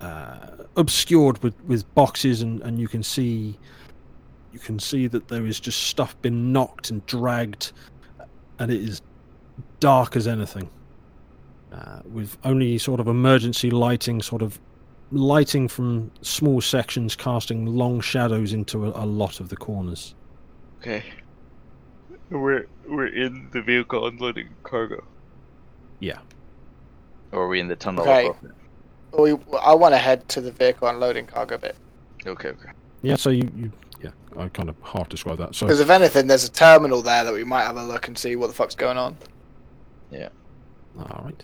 uh, 0.01 0.47
obscured 0.75 1.41
with, 1.43 1.55
with 1.63 1.93
boxes, 1.95 2.41
and, 2.41 2.61
and 2.61 2.79
you 2.79 2.87
can 2.87 3.03
see 3.03 3.57
you 4.51 4.59
can 4.59 4.77
see 4.77 5.07
that 5.07 5.29
there 5.29 5.45
is 5.45 5.59
just 5.59 5.83
stuff 5.83 6.19
been 6.21 6.51
knocked 6.51 6.91
and 6.91 7.05
dragged, 7.07 7.71
and 8.59 8.71
it 8.71 8.81
is 8.81 9.01
dark 9.79 10.15
as 10.15 10.27
anything. 10.27 10.69
Uh, 11.71 12.01
with 12.05 12.37
only 12.43 12.77
sort 12.77 12.99
of 12.99 13.07
emergency 13.07 13.71
lighting, 13.71 14.21
sort 14.21 14.43
of 14.43 14.59
lighting 15.11 15.67
from 15.67 16.11
small 16.21 16.61
sections 16.61 17.15
casting 17.15 17.65
long 17.65 17.99
shadows 17.99 18.53
into 18.53 18.85
a, 18.85 19.03
a 19.03 19.05
lot 19.05 19.39
of 19.39 19.49
the 19.49 19.55
corners. 19.55 20.13
Okay. 20.83 21.03
We're 22.29 22.67
we're 22.87 23.07
in 23.07 23.47
the 23.53 23.61
vehicle 23.61 24.05
unloading 24.05 24.49
cargo. 24.63 25.01
Yeah. 26.01 26.19
Or 27.31 27.43
are 27.43 27.47
we 27.47 27.61
in 27.61 27.69
the 27.69 27.75
tunnel 27.77 28.03
Okay. 28.03 28.31
We, 29.17 29.37
I 29.61 29.73
want 29.73 29.93
to 29.93 29.97
head 29.97 30.27
to 30.29 30.41
the 30.41 30.51
vehicle 30.51 30.87
unloading 30.87 31.27
cargo 31.27 31.57
bit 31.57 31.77
Okay, 32.25 32.49
okay. 32.49 32.69
Yeah, 33.01 33.15
so 33.15 33.29
you, 33.29 33.49
you 33.55 33.71
yeah, 34.01 34.09
I 34.37 34.49
kind 34.49 34.69
of 34.69 34.75
half 34.83 35.07
describe 35.07 35.37
that. 35.37 35.55
So 35.55 35.65
because 35.65 35.79
if 35.79 35.89
anything, 35.89 36.27
there's 36.27 36.43
a 36.43 36.51
terminal 36.51 37.01
there 37.01 37.23
that 37.23 37.33
we 37.33 37.43
might 37.43 37.63
have 37.63 37.77
a 37.77 37.83
look 37.83 38.07
and 38.07 38.17
see 38.17 38.35
what 38.35 38.47
the 38.47 38.53
fuck's 38.53 38.75
going 38.75 38.97
on. 38.97 39.15
Yeah. 40.11 40.29
All 40.97 41.23
right. 41.25 41.43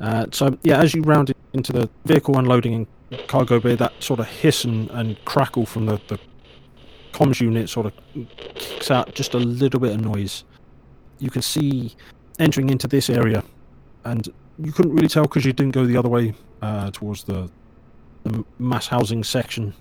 Uh, 0.00 0.26
so 0.32 0.58
yeah, 0.62 0.80
as 0.80 0.94
you 0.94 1.02
round 1.02 1.32
into 1.52 1.72
the 1.72 1.88
vehicle 2.04 2.38
unloading 2.38 2.86
and 3.10 3.28
cargo 3.28 3.60
bay, 3.60 3.76
that 3.76 3.92
sort 4.02 4.18
of 4.18 4.26
hiss 4.26 4.64
and, 4.64 4.90
and 4.90 5.22
crackle 5.24 5.66
from 5.66 5.86
the, 5.86 6.00
the 6.08 6.18
comms 7.14 7.40
unit 7.40 7.68
sort 7.68 7.86
of 7.86 7.92
kicks 8.56 8.90
out 8.90 9.14
just 9.14 9.34
a 9.34 9.38
little 9.38 9.80
bit 9.80 9.92
of 9.94 10.00
noise. 10.00 10.44
You 11.20 11.30
can 11.30 11.42
see 11.42 11.94
entering 12.38 12.70
into 12.70 12.88
this 12.88 13.08
area, 13.08 13.42
and 14.04 14.28
you 14.58 14.72
couldn't 14.72 14.92
really 14.92 15.08
tell 15.08 15.22
because 15.22 15.44
you 15.44 15.52
didn't 15.52 15.72
go 15.72 15.86
the 15.86 15.96
other 15.96 16.08
way 16.08 16.34
uh, 16.60 16.90
towards 16.90 17.24
the, 17.24 17.48
the 18.24 18.44
mass 18.58 18.88
housing 18.88 19.22
section. 19.22 19.72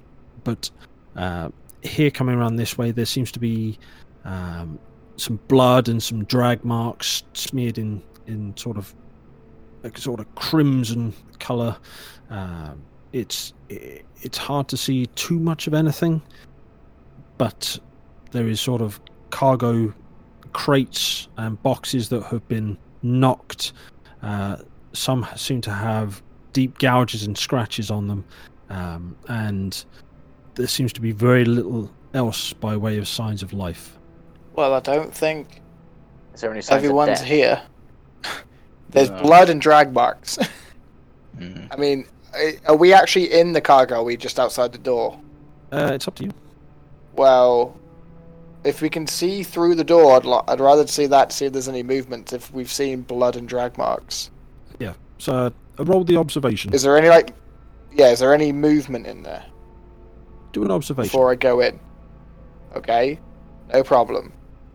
But 0.43 0.69
uh, 1.15 1.49
here, 1.81 2.11
coming 2.11 2.35
around 2.35 2.55
this 2.57 2.77
way, 2.77 2.91
there 2.91 3.05
seems 3.05 3.31
to 3.31 3.39
be 3.39 3.79
um, 4.25 4.77
some 5.17 5.39
blood 5.47 5.89
and 5.89 6.01
some 6.01 6.23
drag 6.25 6.63
marks 6.63 7.23
smeared 7.33 7.77
in 7.77 8.01
in 8.27 8.55
sort 8.55 8.77
of 8.77 8.93
a 9.83 9.99
sort 9.99 10.19
of 10.19 10.35
crimson 10.35 11.13
color. 11.39 11.75
Um, 12.29 12.81
it's 13.11 13.53
it's 13.69 14.37
hard 14.37 14.67
to 14.69 14.77
see 14.77 15.07
too 15.07 15.39
much 15.39 15.67
of 15.67 15.73
anything, 15.73 16.21
but 17.37 17.77
there 18.31 18.47
is 18.47 18.59
sort 18.61 18.81
of 18.81 18.99
cargo 19.29 19.93
crates 20.53 21.27
and 21.37 21.61
boxes 21.63 22.09
that 22.09 22.23
have 22.23 22.47
been 22.47 22.77
knocked. 23.01 23.73
Uh, 24.21 24.57
some 24.93 25.25
seem 25.35 25.61
to 25.61 25.71
have 25.71 26.21
deep 26.53 26.77
gouges 26.77 27.23
and 27.23 27.37
scratches 27.37 27.89
on 27.89 28.07
them, 28.07 28.23
um, 28.69 29.15
and 29.27 29.85
there 30.55 30.67
seems 30.67 30.93
to 30.93 31.01
be 31.01 31.11
very 31.11 31.45
little 31.45 31.91
else 32.13 32.53
by 32.53 32.77
way 32.77 32.97
of 32.97 33.07
signs 33.07 33.41
of 33.41 33.53
life. 33.53 33.97
Well, 34.55 34.73
I 34.73 34.79
don't 34.79 35.13
think 35.13 35.61
Is 36.35 36.41
there 36.41 36.51
any 36.51 36.61
signs 36.61 36.83
everyone's 36.83 37.09
of 37.21 37.25
death? 37.25 37.27
here. 37.27 37.61
There's 38.91 39.09
No. 39.09 39.21
blood 39.23 39.49
and 39.49 39.59
drag 39.59 39.91
marks. 39.93 40.37
Mhm. 41.39 41.67
I 41.71 41.75
mean, 41.77 42.05
are 42.67 42.75
we 42.75 42.93
actually 42.93 43.33
in 43.33 43.53
the 43.53 43.61
cargo? 43.61 43.95
Or 43.95 43.97
are 43.99 44.03
we 44.03 44.15
just 44.15 44.39
outside 44.39 44.71
the 44.71 44.77
door? 44.77 45.19
Uh, 45.71 45.89
it's 45.93 46.07
up 46.07 46.13
to 46.15 46.25
you. 46.25 46.31
Well, 47.15 47.77
if 48.63 48.81
we 48.81 48.89
can 48.89 49.05
see 49.07 49.43
through 49.43 49.75
the 49.75 49.83
door, 49.83 50.15
I'd, 50.15 50.25
li- 50.25 50.41
I'd 50.47 50.59
rather 50.59 50.87
see 50.87 51.05
that 51.07 51.29
to 51.29 51.35
see 51.35 51.45
if 51.45 51.53
there's 51.53 51.67
any 51.67 51.83
movement. 51.83 52.33
If 52.33 52.51
we've 52.53 52.71
seen 52.71 53.01
blood 53.01 53.35
and 53.35 53.47
drag 53.47 53.77
marks, 53.77 54.31
Yeah. 54.79 54.93
So 55.19 55.33
uh, 55.79 55.83
roll 55.83 56.03
the 56.03 56.17
observation. 56.17 56.73
is 56.73 56.81
there 56.83 56.97
any 56.97 57.09
like, 57.09 57.33
yeah, 57.93 58.09
is 58.09 58.19
there 58.19 58.33
any 58.33 58.51
movement 58.51 59.05
in 59.07 59.21
there 59.23 59.43
Do 60.51 60.63
an 60.63 60.71
observation. 60.71 61.07
before 61.09 61.31
I 61.31 61.35
go 61.35 61.59
in? 61.61 61.79
Okay, 62.75 63.19
no 63.73 63.83
problem. 63.83 64.33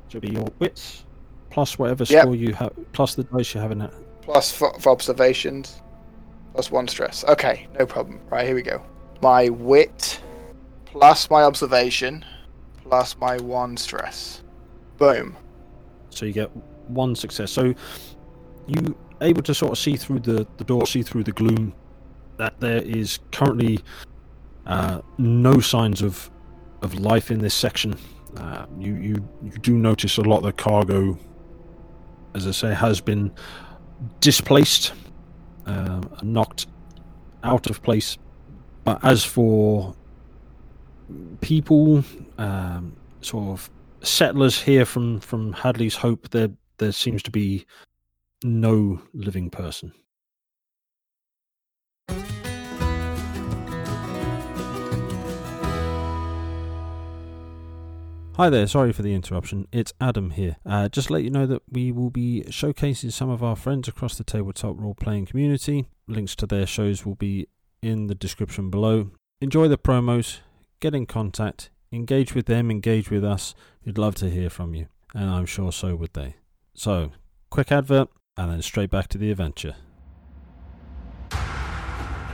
So 0.09 0.19
it'll 0.19 0.29
be 0.29 0.35
your 0.35 0.49
wits 0.59 1.05
plus 1.51 1.79
whatever 1.79 2.05
Yep. 2.05 2.23
score 2.23 2.37
you 2.37 2.53
have, 2.55 2.73
plus 2.93 3.15
the 3.15 3.25
dice 3.25 3.55
you 3.55 3.61
have 3.61 3.73
in 3.73 3.81
it. 3.83 3.93
Plus 4.23 4.53
for, 4.53 4.73
for 4.79 4.91
observations, 4.91 5.83
plus 6.53 6.71
one 6.71 6.87
stress. 6.87 7.25
Okay, 7.25 7.67
no 7.79 7.85
problem. 7.87 8.21
Right 8.31 8.47
here 8.47 8.55
we 8.55 8.63
go. 8.63 8.83
My 9.23 9.49
wit 9.49 10.21
plus 10.93 11.31
my 11.31 11.43
observation 11.43 12.25
plus 12.83 13.17
my 13.19 13.37
one 13.39 13.77
stress. 13.77 14.43
Boom. 14.97 15.37
So 16.11 16.25
you 16.27 16.33
get 16.33 16.51
one 16.89 17.15
success. 17.15 17.53
So 17.53 17.75
you 18.67 18.97
able 19.21 19.43
to 19.43 19.55
sort 19.55 19.73
of 19.73 19.79
see 19.79 19.97
through 19.97 20.21
the, 20.21 20.47
the 20.57 20.65
door, 20.65 20.87
see 20.87 21.03
through 21.03 21.25
the 21.25 21.33
gloom 21.33 21.75
that 22.39 22.59
there 22.61 22.83
is 22.83 23.19
currently 23.33 23.81
uh, 24.67 25.01
no 25.19 25.61
signs 25.61 26.03
of 26.03 26.31
of 26.83 26.95
life 26.95 27.31
in 27.31 27.41
this 27.41 27.55
section. 27.55 27.97
Uh, 28.37 28.67
you, 28.79 28.95
you 28.95 29.29
you 29.43 29.51
do 29.61 29.77
notice 29.77 30.17
a 30.19 30.23
lot 30.23 30.39
of 30.39 30.45
the 30.45 30.53
cargo, 30.53 31.19
as 32.35 32.47
I 32.47 32.53
say, 32.53 32.75
has 32.75 33.01
been 33.01 33.33
displaced, 34.21 34.93
uh, 35.67 36.01
knocked 36.23 36.67
out 37.43 37.69
of 37.69 37.83
place. 37.83 38.17
But 38.85 39.05
as 39.05 39.25
for 39.25 39.95
people, 41.41 42.05
um, 42.39 42.97
sort 43.21 43.49
of 43.49 43.71
settlers 44.03 44.63
here 44.63 44.85
from 44.85 45.21
from 45.21 45.53
Hadley's 45.53 45.97
Hope. 45.97 46.31
There 46.31 46.51
there 46.79 46.93
seems 46.93 47.23
to 47.25 47.31
be 47.31 47.67
no 48.45 49.03
living 49.13 49.51
person. 49.51 49.93
Hi 58.39 58.49
there, 58.49 58.69
sorry 58.69 58.93
for 58.93 59.03
the 59.03 59.15
interruption. 59.15 59.67
It's 59.73 59.93
Adam 60.01 60.31
here. 60.31 60.59
Uh, 60.65 60.89
just 60.89 61.11
let 61.11 61.25
you 61.25 61.31
know 61.31 61.45
that 61.47 61.63
we 61.69 61.91
will 61.91 62.11
be 62.11 62.45
showcasing 62.47 63.13
some 63.13 63.29
of 63.29 63.43
our 63.43 63.57
friends 63.57 63.89
across 63.89 64.17
the 64.17 64.23
tabletop 64.23 64.79
role 64.79 64.95
playing 64.95 65.27
community. 65.27 65.89
Links 66.07 66.37
to 66.37 66.47
their 66.47 66.65
shows 66.65 67.05
will 67.05 67.17
be 67.17 67.49
in 67.83 68.07
the 68.07 68.15
description 68.15 68.71
below. 68.71 69.11
Enjoy 69.41 69.67
the 69.67 69.77
promos, 69.77 70.39
get 70.81 70.95
in 70.95 71.07
contact, 71.07 71.71
engage 71.93 72.35
with 72.35 72.47
them, 72.47 72.71
engage 72.71 73.11
with 73.11 73.25
us. 73.25 73.55
We'd 73.85 73.99
love 73.99 74.15
to 74.17 74.31
hear 74.31 74.51
from 74.51 74.75
you, 74.75 74.87
and 75.15 75.29
I'm 75.31 75.47
sure 75.47 75.73
so 75.73 75.97
would 75.97 76.15
they. 76.15 76.37
So, 76.75 77.13
quick 77.51 77.73
advert, 77.73 78.09
and 78.37 78.51
then 78.51 78.63
straight 78.63 78.91
back 78.91 79.09
to 79.09 79.19
the 79.19 79.31
adventure. 79.31 79.75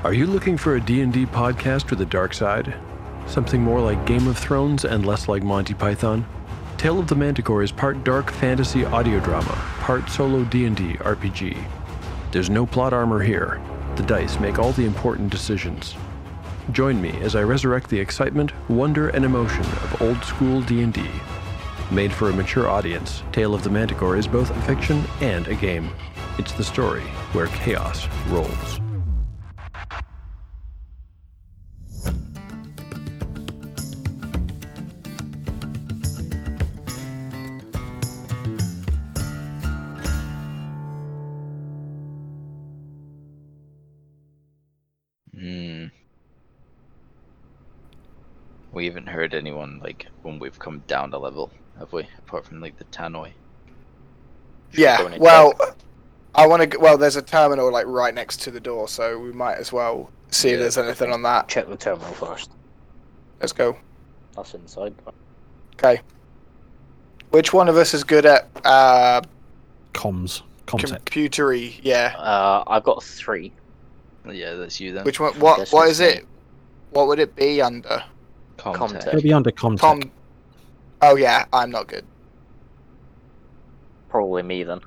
Are 0.05 0.13
you 0.13 0.27
looking 0.27 0.59
for 0.59 0.77
a 0.77 0.81
D&D 0.81 1.27
podcast 1.27 1.89
with 1.89 2.01
a 2.03 2.07
dark 2.07 2.35
side? 2.35 2.75
Something 3.27 3.63
more 3.63 3.81
like 3.81 4.05
Game 4.05 4.27
of 4.27 4.37
Thrones 4.37 4.85
and 4.85 5.07
less 5.07 5.29
like 5.29 5.43
Monty 5.43 5.73
Python? 5.73 6.27
Tale 6.77 7.01
of 7.01 7.09
the 7.09 7.15
Manticore 7.15 7.63
is 7.63 7.73
part 7.73 8.05
dark 8.05 8.31
fantasy 8.31 8.85
audio 8.85 9.19
drama, 9.21 9.53
part 9.79 10.11
solo 10.11 10.45
D&D 10.45 10.95
RPG. 10.95 11.57
There's 12.33 12.51
no 12.51 12.67
plot 12.67 12.93
armor 12.93 13.23
here. 13.23 13.63
The 13.97 14.03
dice 14.03 14.39
make 14.39 14.59
all 14.59 14.73
the 14.73 14.85
important 14.85 15.31
decisions. 15.31 15.95
Join 16.73 17.01
me 17.01 17.11
as 17.21 17.37
I 17.37 17.43
resurrect 17.43 17.91
the 17.91 18.01
excitement, 18.01 18.53
wonder, 18.71 19.11
and 19.11 19.25
emotion 19.25 19.63
of 19.63 20.03
old 20.03 20.25
school 20.25 20.63
D&D. 20.63 21.05
Made 21.91 22.13
for 22.13 22.31
a 22.31 22.33
mature 22.33 22.69
audience, 22.69 23.23
Tale 23.33 23.55
of 23.55 23.63
the 23.63 23.71
Manticore 23.71 24.17
is 24.17 24.27
both 24.27 24.51
a 24.51 24.63
fiction 24.63 25.05
and 25.21 25.47
a 25.49 25.55
game. 25.55 25.91
It's 26.39 26.53
the 26.53 26.65
story 26.65 27.03
where 27.33 27.49
chaos 27.49 28.09
rolls. 28.29 28.81
We 48.75 48.87
haven't 48.87 49.07
heard 49.07 49.35
anyone 49.35 49.81
like 49.83 50.07
when 50.23 50.41
we've 50.41 50.59
come 50.59 50.83
down 50.89 51.13
a 51.15 51.19
level, 51.19 51.51
have 51.79 51.93
we? 51.93 52.09
Apart 52.19 52.47
from 52.47 52.61
like 52.61 52.77
the 52.77 52.85
Tannoy. 52.87 53.31
Yeah. 54.73 54.99
Going 54.99 55.15
in 55.15 55.21
Well, 55.21 55.55
I 56.35 56.47
want 56.49 56.73
to. 56.73 56.79
Well, 56.79 56.99
there's 56.99 57.15
a 57.15 57.23
terminal 57.23 57.71
like 57.71 57.87
right 57.87 58.13
next 58.13 58.41
to 58.43 58.51
the 58.51 58.59
door, 58.59 58.89
so 58.89 59.17
we 59.19 59.33
might 59.33 59.55
as 59.59 59.73
well 59.73 60.11
see 60.31 60.51
if 60.51 60.59
there's 60.59 60.77
anything 60.77 61.13
on 61.13 61.23
that. 61.23 61.47
Check 61.47 61.69
the 61.69 61.77
terminal 61.77 62.13
first. 62.15 62.51
Let's 63.41 63.53
go. 63.53 63.77
That's 64.35 64.55
inside. 64.55 64.95
Okay. 65.75 66.01
Which 67.31 67.53
one 67.53 67.69
of 67.69 67.77
us 67.77 67.95
is 67.95 68.03
good 68.03 68.27
at 68.27 68.49
uh, 68.65 69.21
Comms, 69.93 70.43
Comtech. 70.67 71.03
computery? 71.05 71.79
Yeah. 71.83 72.15
Uh, 72.19 72.65
I've 72.67 72.83
got 72.83 73.05
three. 73.05 73.53
Yeah, 74.29 74.55
that's 74.55 74.81
you 74.81 74.93
then. 74.93 75.05
Which 75.05 75.21
one? 75.21 75.39
What? 75.39 75.69
What 75.71 75.89
is 75.89 76.01
What 76.01 76.09
it? 76.09 76.27
What 76.91 77.07
would 77.07 77.21
it 77.21 77.37
be 77.37 77.63
under? 77.63 78.03
Comtech. 78.57 79.09
It'll 79.09 79.23
be 79.23 79.33
under 79.33 79.51
Comtech. 79.51 79.79
Tom. 79.79 80.11
Oh 81.03 81.17
yeah, 81.17 81.45
I'm 81.53 81.71
not 81.71 81.87
good. 81.87 82.05
Probably 84.09 84.43
me 84.43 84.63
then. 84.63 84.81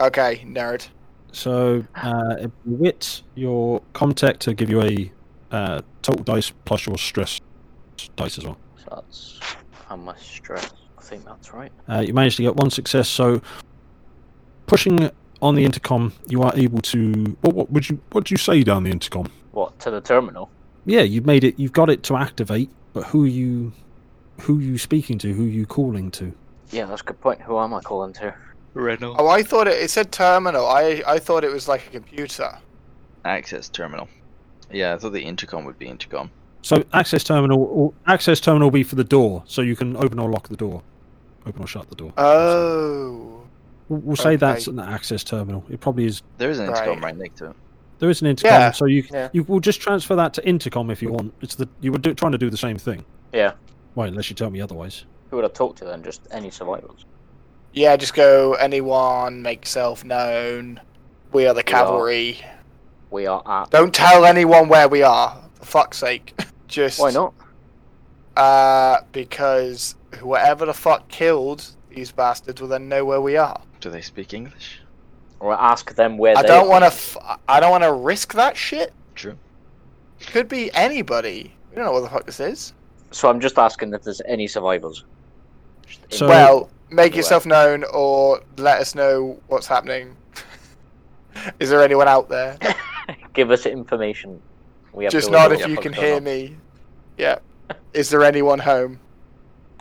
Okay, 0.00 0.44
nerd. 0.46 0.86
So, 1.32 1.84
uh, 1.96 2.46
wit 2.64 3.22
your 3.34 3.82
Comtech 3.92 4.38
to 4.38 4.54
give 4.54 4.70
you 4.70 4.82
a 4.82 5.12
uh, 5.50 5.82
total 6.02 6.22
dice 6.24 6.52
plus 6.64 6.86
your 6.86 6.96
stress 6.96 7.40
dice 8.16 8.38
as 8.38 8.44
well. 8.44 8.56
So 8.76 8.84
that's 8.94 9.40
how 9.88 9.96
much 9.96 10.20
stress. 10.36 10.72
I 10.96 11.02
think 11.02 11.24
that's 11.24 11.52
right. 11.52 11.72
Uh, 11.88 12.00
you 12.06 12.14
managed 12.14 12.36
to 12.36 12.42
get 12.42 12.56
one 12.56 12.70
success. 12.70 13.08
So, 13.08 13.42
pushing 14.66 15.10
on 15.42 15.54
the 15.54 15.64
intercom, 15.64 16.12
you 16.28 16.42
are 16.42 16.52
able 16.56 16.80
to. 16.82 17.36
What, 17.40 17.54
what 17.54 17.70
would 17.70 17.88
you? 17.90 18.00
What 18.12 18.24
do 18.24 18.32
you 18.32 18.38
say 18.38 18.62
down 18.62 18.84
the 18.84 18.90
intercom? 18.90 19.30
What 19.52 19.78
to 19.80 19.90
the 19.90 20.00
terminal? 20.00 20.50
Yeah, 20.84 21.02
you've 21.02 21.26
made 21.26 21.44
it. 21.44 21.58
You've 21.58 21.72
got 21.72 21.90
it 21.90 22.02
to 22.04 22.16
activate. 22.16 22.70
But 22.92 23.04
who 23.04 23.24
are 23.24 23.28
you? 23.28 23.72
Who 24.42 24.58
are 24.58 24.62
you 24.62 24.78
speaking 24.78 25.18
to? 25.18 25.32
Who 25.32 25.44
are 25.44 25.48
you 25.48 25.66
calling 25.66 26.10
to? 26.12 26.32
Yeah, 26.70 26.86
that's 26.86 27.02
a 27.02 27.04
good 27.04 27.20
point. 27.20 27.40
Who 27.42 27.58
am 27.58 27.74
I 27.74 27.80
calling 27.80 28.12
to? 28.14 28.34
Renault. 28.74 29.16
Oh, 29.18 29.28
I 29.28 29.42
thought 29.42 29.68
it. 29.68 29.80
It 29.82 29.90
said 29.90 30.10
terminal. 30.12 30.66
I 30.66 31.02
I 31.06 31.18
thought 31.18 31.44
it 31.44 31.52
was 31.52 31.68
like 31.68 31.86
a 31.86 31.90
computer. 31.90 32.58
Access 33.24 33.68
terminal. 33.68 34.08
Yeah, 34.70 34.94
I 34.94 34.98
thought 34.98 35.12
the 35.12 35.22
intercom 35.22 35.64
would 35.64 35.78
be 35.78 35.86
intercom. 35.86 36.30
So, 36.62 36.82
access 36.92 37.22
terminal. 37.22 37.62
Or 37.62 37.92
access 38.06 38.40
terminal 38.40 38.66
will 38.66 38.72
be 38.72 38.82
for 38.82 38.96
the 38.96 39.04
door, 39.04 39.42
so 39.46 39.62
you 39.62 39.76
can 39.76 39.96
open 39.96 40.18
or 40.18 40.30
lock 40.30 40.48
the 40.48 40.56
door. 40.56 40.82
Open 41.46 41.62
or 41.62 41.66
shut 41.66 41.88
the 41.88 41.94
door. 41.94 42.12
Oh. 42.16 43.42
We'll, 43.88 44.00
we'll 44.00 44.16
say 44.16 44.36
that's 44.36 44.66
an 44.66 44.78
access 44.78 45.22
terminal. 45.22 45.64
It 45.68 45.80
probably 45.80 46.06
is. 46.06 46.22
There 46.38 46.50
is 46.50 46.58
an 46.58 46.66
intercom 46.68 46.94
Right. 46.94 47.02
right 47.04 47.16
next 47.16 47.38
to 47.38 47.50
it. 47.50 47.56
There 47.98 48.10
is 48.10 48.20
an 48.20 48.26
intercom, 48.28 48.60
Yeah. 48.60 48.70
so 48.72 48.86
you 48.86 49.04
Yeah. 49.12 49.28
you 49.32 49.42
will 49.44 49.60
just 49.60 49.80
transfer 49.80 50.14
that 50.16 50.34
to 50.34 50.46
intercom 50.46 50.90
if 50.90 51.00
you 51.02 51.10
want. 51.12 51.32
It's 51.40 51.54
the 51.54 51.68
you 51.80 51.92
were 51.92 51.98
do, 51.98 52.14
trying 52.14 52.32
to 52.32 52.38
do 52.38 52.50
the 52.50 52.56
same 52.56 52.76
thing. 52.78 53.04
Yeah. 53.32 53.52
Well, 53.94 54.08
unless 54.08 54.28
you 54.30 54.36
tell 54.36 54.50
me 54.50 54.60
otherwise. 54.60 55.04
Who 55.30 55.36
would 55.36 55.44
I 55.44 55.48
talk 55.48 55.76
to 55.76 55.84
then? 55.84 56.02
Just 56.02 56.22
any 56.30 56.50
survivors. 56.50 57.04
Yeah, 57.72 57.96
just 57.96 58.14
go. 58.14 58.54
Anyone, 58.54 59.42
make 59.42 59.62
yourself 59.64 60.04
known. 60.04 60.80
We 61.32 61.46
are 61.46 61.54
the 61.54 61.62
cavalry. 61.64 62.40
We 63.10 63.26
are 63.26 63.42
at. 63.46 63.70
Don't 63.70 63.94
tell 63.94 64.24
anyone 64.24 64.68
where 64.68 64.88
we 64.88 65.02
are. 65.02 65.36
For 65.54 65.64
fuck's 65.64 65.98
sake. 65.98 66.34
Just 66.68 66.98
Why 66.98 67.10
not? 67.10 67.32
Uh, 68.36 68.98
because 69.12 69.94
whoever 70.18 70.66
the 70.66 70.74
fuck 70.74 71.08
killed 71.08 71.64
these 71.90 72.10
bastards 72.10 72.60
will 72.60 72.68
then 72.68 72.88
know 72.88 73.04
where 73.04 73.20
we 73.20 73.36
are. 73.36 73.60
Do 73.80 73.90
they 73.90 74.00
speak 74.00 74.34
English? 74.34 74.80
Or 75.40 75.52
ask 75.52 75.94
them 75.94 76.16
where 76.16 76.36
I 76.38 76.42
they 76.42 76.48
don't 76.48 76.68
want 76.68 76.82
to. 76.82 76.86
F- 76.86 77.16
I 77.48 77.60
don't 77.60 77.70
want 77.70 77.82
to 77.84 77.92
risk 77.92 78.32
that 78.34 78.56
shit. 78.56 78.92
True. 79.14 79.36
Could 80.26 80.48
be 80.48 80.72
anybody. 80.74 81.54
We 81.70 81.76
don't 81.76 81.84
know 81.84 81.92
what 81.92 82.02
the 82.02 82.08
fuck 82.08 82.24
this 82.24 82.40
is. 82.40 82.72
So 83.10 83.28
I'm 83.28 83.40
just 83.40 83.58
asking 83.58 83.92
if 83.94 84.02
there's 84.02 84.22
any 84.26 84.46
survivors. 84.46 85.04
So- 86.10 86.28
well, 86.28 86.70
make 86.90 87.06
anyway. 87.06 87.16
yourself 87.18 87.46
known 87.46 87.84
or 87.92 88.40
let 88.56 88.80
us 88.80 88.94
know 88.94 89.38
what's 89.48 89.66
happening. 89.66 90.16
is 91.60 91.68
there 91.68 91.82
anyone 91.82 92.08
out 92.08 92.28
there? 92.28 92.56
give 93.34 93.50
us 93.50 93.66
information. 93.66 94.40
We 94.92 95.04
have 95.04 95.12
Just 95.12 95.26
to 95.26 95.32
nod 95.32 95.48
know 95.50 95.58
if 95.58 95.66
you 95.66 95.76
can 95.76 95.92
hear 95.92 96.16
on. 96.16 96.24
me. 96.24 96.56
Yeah. 97.18 97.38
Is 97.92 98.10
there 98.10 98.22
anyone 98.22 98.60
home? 98.60 99.00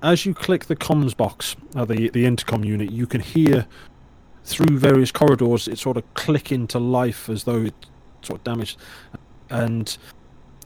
As 0.01 0.25
you 0.25 0.33
click 0.33 0.65
the 0.65 0.75
comms 0.75 1.15
box, 1.15 1.55
uh, 1.75 1.85
the 1.85 2.09
the 2.09 2.25
intercom 2.25 2.65
unit, 2.65 2.91
you 2.91 3.07
can 3.07 3.21
hear 3.21 3.65
through 4.43 4.77
various 4.77 5.11
corridors. 5.11 5.67
It 5.67 5.79
sort 5.79 5.97
of 5.97 6.13
click 6.13 6.51
into 6.51 6.79
life 6.79 7.29
as 7.29 7.43
though 7.43 7.63
it's 7.63 7.87
sort 8.21 8.39
of 8.39 8.43
damaged, 8.43 8.77
and 9.49 9.97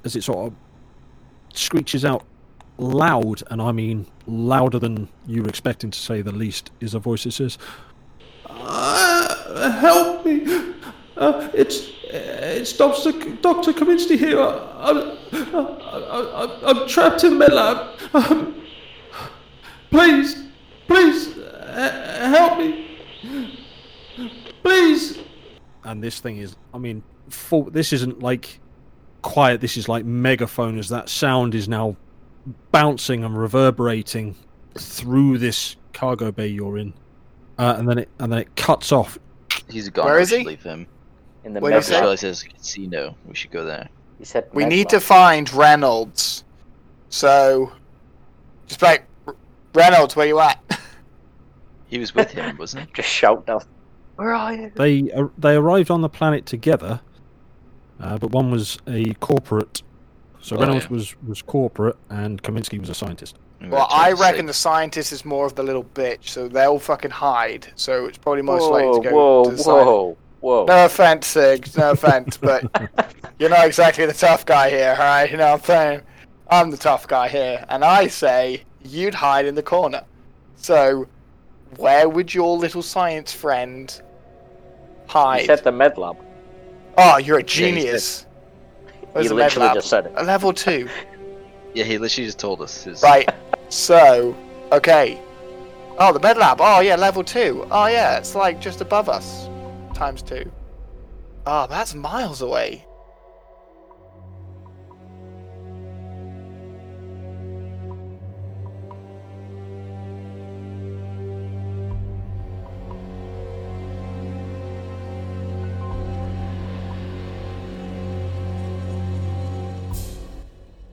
as 0.03 0.15
it 0.15 0.23
sort 0.23 0.47
of 0.47 0.53
screeches 1.53 2.05
out 2.05 2.25
loud, 2.77 3.43
and 3.49 3.61
I 3.61 3.71
mean 3.71 4.05
louder 4.27 4.79
than 4.79 5.09
you 5.25 5.43
were 5.43 5.49
expecting 5.49 5.91
to 5.91 5.99
say 5.99 6.21
the 6.21 6.31
least, 6.31 6.71
is 6.79 6.93
a 6.93 6.99
voice 6.99 7.23
that 7.23 7.31
says, 7.31 7.57
uh, 8.45 9.71
"Help 9.79 10.25
me! 10.25 10.73
Uh, 11.17 11.49
it's 11.53 11.89
it's 12.09 12.73
Doctor 12.73 13.11
Doctor 13.41 13.73
Kaminsky 13.73 14.17
here. 14.17 14.39
I'm, 14.39 15.17
I'm, 15.53 16.51
I'm 16.63 16.87
trapped 16.87 17.23
in 17.23 17.39
the 17.39 17.47
lab. 17.47 17.99
Um, 18.13 18.61
please, 19.89 20.43
please 20.87 21.37
uh, 21.37 22.29
help 22.29 22.59
me, 22.59 22.87
please." 24.63 25.19
And 25.83 26.03
this 26.03 26.19
thing 26.19 26.37
is, 26.37 26.55
I 26.73 26.77
mean, 26.77 27.03
full. 27.29 27.63
This 27.63 27.93
isn't 27.93 28.21
like 28.21 28.59
quiet. 29.21 29.61
This 29.61 29.77
is 29.77 29.87
like 29.87 30.05
megaphone, 30.05 30.77
as 30.77 30.89
that 30.89 31.09
sound 31.09 31.55
is 31.55 31.67
now 31.69 31.95
bouncing 32.71 33.23
and 33.23 33.37
reverberating 33.37 34.35
through 34.77 35.37
this 35.37 35.75
cargo 35.93 36.31
bay 36.31 36.47
you're 36.47 36.77
in, 36.77 36.93
uh, 37.57 37.75
and 37.77 37.87
then 37.89 37.97
it 37.99 38.09
and 38.19 38.31
then 38.31 38.39
it 38.39 38.55
cuts 38.55 38.91
off. 38.91 39.17
He's 39.69 39.89
gone. 39.89 40.05
Where 40.05 40.15
we 40.15 40.21
is 40.21 40.29
should 40.29 40.39
he? 40.39 40.45
Leave 40.45 40.63
him. 40.63 40.87
In 41.43 41.53
the 41.53 41.59
What 41.59 41.69
did 41.69 41.75
I 41.75 41.77
you 41.77 41.79
just 41.79 41.89
say? 41.89 41.95
med 41.95 42.01
realized 42.01 42.23
there's 42.23 42.43
a 42.43 42.49
casino. 42.49 43.15
We 43.25 43.35
should 43.35 43.51
go 43.51 43.65
there. 43.65 43.89
You 44.19 44.25
said 44.25 44.49
We 44.53 44.63
med 44.63 44.69
need 44.69 44.89
to 44.89 44.99
find 44.99 45.51
Reynolds. 45.53 46.43
So, 47.09 47.71
just 48.67 48.81
like, 48.81 49.05
Reynolds, 49.73 50.15
where 50.15 50.27
you 50.27 50.39
at? 50.39 50.59
He 51.89 51.99
was 51.99 52.13
with 52.13 52.31
him, 52.31 52.57
wasn't 52.57 52.87
he? 52.87 52.93
just 52.95 53.07
shout 53.07 53.45
down. 53.45 53.61
Where 54.17 54.33
are 54.33 54.53
you? 54.53 54.71
They 54.75 55.11
uh, 55.11 55.27
they 55.37 55.55
arrived 55.55 55.89
on 55.91 56.01
the 56.01 56.09
planet 56.09 56.45
together, 56.45 57.01
uh, 57.99 58.17
but 58.17 58.31
one 58.31 58.51
was 58.51 58.77
a 58.87 59.13
corporate 59.15 59.81
So 60.41 60.57
Oh, 60.57 60.59
Reynolds 60.59 60.85
yeah. 60.85 60.91
was 60.91 61.15
was 61.23 61.41
corporate, 61.41 61.97
and 62.09 62.41
Kaminsky 62.43 62.79
was 62.79 62.89
a 62.89 62.95
scientist. 62.95 63.37
Well, 63.61 63.87
I 63.89 64.11
reckon 64.13 64.45
the 64.45 64.53
scientist 64.53 65.11
is 65.11 65.25
more 65.25 65.45
of 65.47 65.55
the 65.55 65.63
little 65.63 65.83
bitch, 65.83 66.29
so 66.29 66.47
they'll 66.47 66.79
fucking 66.79 67.11
hide. 67.11 67.67
So 67.75 68.05
it's 68.05 68.17
probably 68.17 68.43
most 68.43 68.63
Whoa, 68.63 68.69
likely 68.71 69.01
to 69.01 69.09
go 69.09 69.15
whoa, 69.15 69.43
to 69.49 69.55
the 69.55 69.63
whoa, 69.63 70.17
whoa. 70.41 70.65
No 70.65 70.85
offense, 70.85 71.27
Sig. 71.27 71.75
No 71.75 71.91
offense, 71.91 72.37
but 72.41 72.63
you're 73.39 73.49
not 73.49 73.65
exactly 73.65 74.05
the 74.05 74.13
tough 74.13 74.45
guy 74.45 74.69
here, 74.69 74.91
alright? 74.91 75.31
You 75.31 75.37
know 75.37 75.51
what 75.51 75.59
I'm 75.61 75.65
saying? 75.65 76.01
I'm 76.49 76.71
the 76.71 76.77
tough 76.77 77.07
guy 77.07 77.27
here, 77.29 77.65
and 77.69 77.83
I 77.83 78.07
say 78.07 78.63
you'd 78.83 79.15
hide 79.15 79.45
in 79.45 79.55
the 79.55 79.63
corner. 79.63 80.03
So, 80.55 81.07
where 81.77 82.07
would 82.07 82.33
your 82.33 82.57
little 82.57 82.83
science 82.83 83.33
friend 83.33 84.01
You 85.07 85.13
hide? 85.13 85.45
said 85.45 85.63
the 85.63 85.71
med 85.71 85.97
lab. 85.97 86.17
Oh, 86.97 87.17
you're 87.17 87.39
a 87.39 87.43
genius. 87.43 88.25
Where's 89.11 89.25
You 89.25 89.29
the 89.29 89.35
med 89.35 89.45
literally 89.45 89.67
lab? 89.67 89.75
just 89.75 89.89
said 89.89 90.05
it. 90.07 90.13
A 90.15 90.23
level 90.23 90.53
two. 90.53 90.89
Yeah, 91.73 91.83
he 91.83 91.99
literally 91.99 92.25
just 92.25 92.39
told 92.39 92.59
us. 92.61 92.85
His... 92.85 93.03
Right. 93.03 93.29
So, 93.69 94.35
okay. 94.71 95.21
Oh, 95.99 96.11
the 96.11 96.19
med 96.19 96.35
lab. 96.37 96.57
Oh, 96.59 96.79
yeah, 96.79 96.95
level 96.95 97.23
two. 97.23 97.67
Oh, 97.69 97.85
yeah, 97.85 98.17
it's 98.17 98.33
like 98.33 98.59
just 98.59 98.81
above 98.81 99.09
us, 99.09 99.47
times 99.93 100.23
two. 100.23 100.49
Oh, 101.45 101.67
that's 101.69 101.93
miles 101.93 102.41
away. 102.41 102.83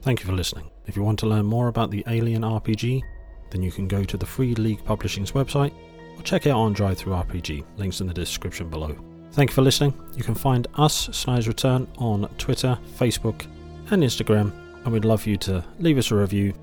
Thank 0.05 0.19
you 0.19 0.27
for 0.27 0.33
listening. 0.33 0.69
If 0.85 0.95
you 0.95 1.01
want 1.01 1.17
to 1.21 1.25
learn 1.25 1.47
more 1.47 1.67
about 1.67 1.89
the 1.89 2.03
Alien 2.05 2.43
RPG, 2.43 3.01
then 3.49 3.63
you 3.63 3.71
can 3.71 3.87
go 3.87 4.03
to 4.03 4.15
the 4.15 4.25
Free 4.27 4.53
League 4.53 4.85
Publishing's 4.85 5.31
website 5.31 5.73
or 6.15 6.21
check 6.21 6.45
out 6.45 6.57
on 6.57 6.75
DriveThruRPG. 6.75 7.65
Links 7.77 8.01
in 8.01 8.07
the 8.07 8.13
description 8.13 8.69
below. 8.69 8.95
Thank 9.31 9.49
you 9.49 9.55
for 9.55 9.63
listening. 9.63 9.99
You 10.15 10.23
can 10.23 10.35
find 10.35 10.67
us, 10.75 11.09
Snyder's 11.11 11.47
Return, 11.47 11.87
on 11.97 12.29
Twitter, 12.37 12.77
Facebook, 12.99 13.47
and 13.89 14.03
Instagram, 14.03 14.53
and 14.83 14.93
we'd 14.93 15.05
love 15.05 15.25
you 15.25 15.37
to 15.37 15.65
leave 15.79 15.97
us 15.97 16.11
a 16.11 16.15
review 16.15 16.53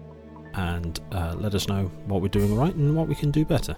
and 0.55 1.01
uh, 1.11 1.35
let 1.37 1.57
us 1.57 1.67
know 1.67 1.91
what 2.07 2.23
we're 2.23 2.29
doing 2.29 2.55
right 2.55 2.77
and 2.77 2.95
what 2.95 3.09
we 3.09 3.17
can 3.17 3.33
do 3.33 3.45
better. 3.45 3.75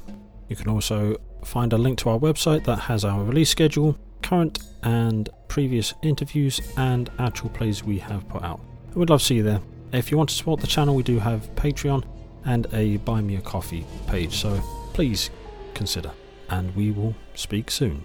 You 0.50 0.56
can 0.56 0.68
also 0.68 1.16
find 1.42 1.72
a 1.72 1.78
link 1.78 1.96
to 2.00 2.10
our 2.10 2.18
website 2.18 2.64
that 2.64 2.80
has 2.80 3.02
our 3.02 3.24
release 3.24 3.48
schedule, 3.48 3.96
current 4.22 4.58
and 4.82 5.30
previous 5.48 5.94
interviews, 6.02 6.60
and 6.76 7.10
actual 7.18 7.48
plays 7.48 7.82
we 7.82 7.96
have 8.00 8.28
put 8.28 8.42
out. 8.42 8.60
We'd 8.94 9.10
love 9.10 9.20
to 9.20 9.26
see 9.26 9.34
you 9.34 9.42
there. 9.42 9.60
If 9.92 10.10
you 10.10 10.16
want 10.16 10.30
to 10.30 10.36
support 10.36 10.60
the 10.60 10.68
channel, 10.68 10.94
we 10.94 11.02
do 11.02 11.18
have 11.18 11.52
Patreon 11.56 12.04
and 12.44 12.66
a 12.72 12.98
Buy 12.98 13.20
Me 13.20 13.34
a 13.36 13.40
Coffee 13.40 13.84
page, 14.06 14.36
so 14.36 14.60
please 14.92 15.30
consider. 15.74 16.12
And 16.48 16.74
we 16.76 16.92
will 16.92 17.16
speak 17.34 17.72
soon. 17.72 18.04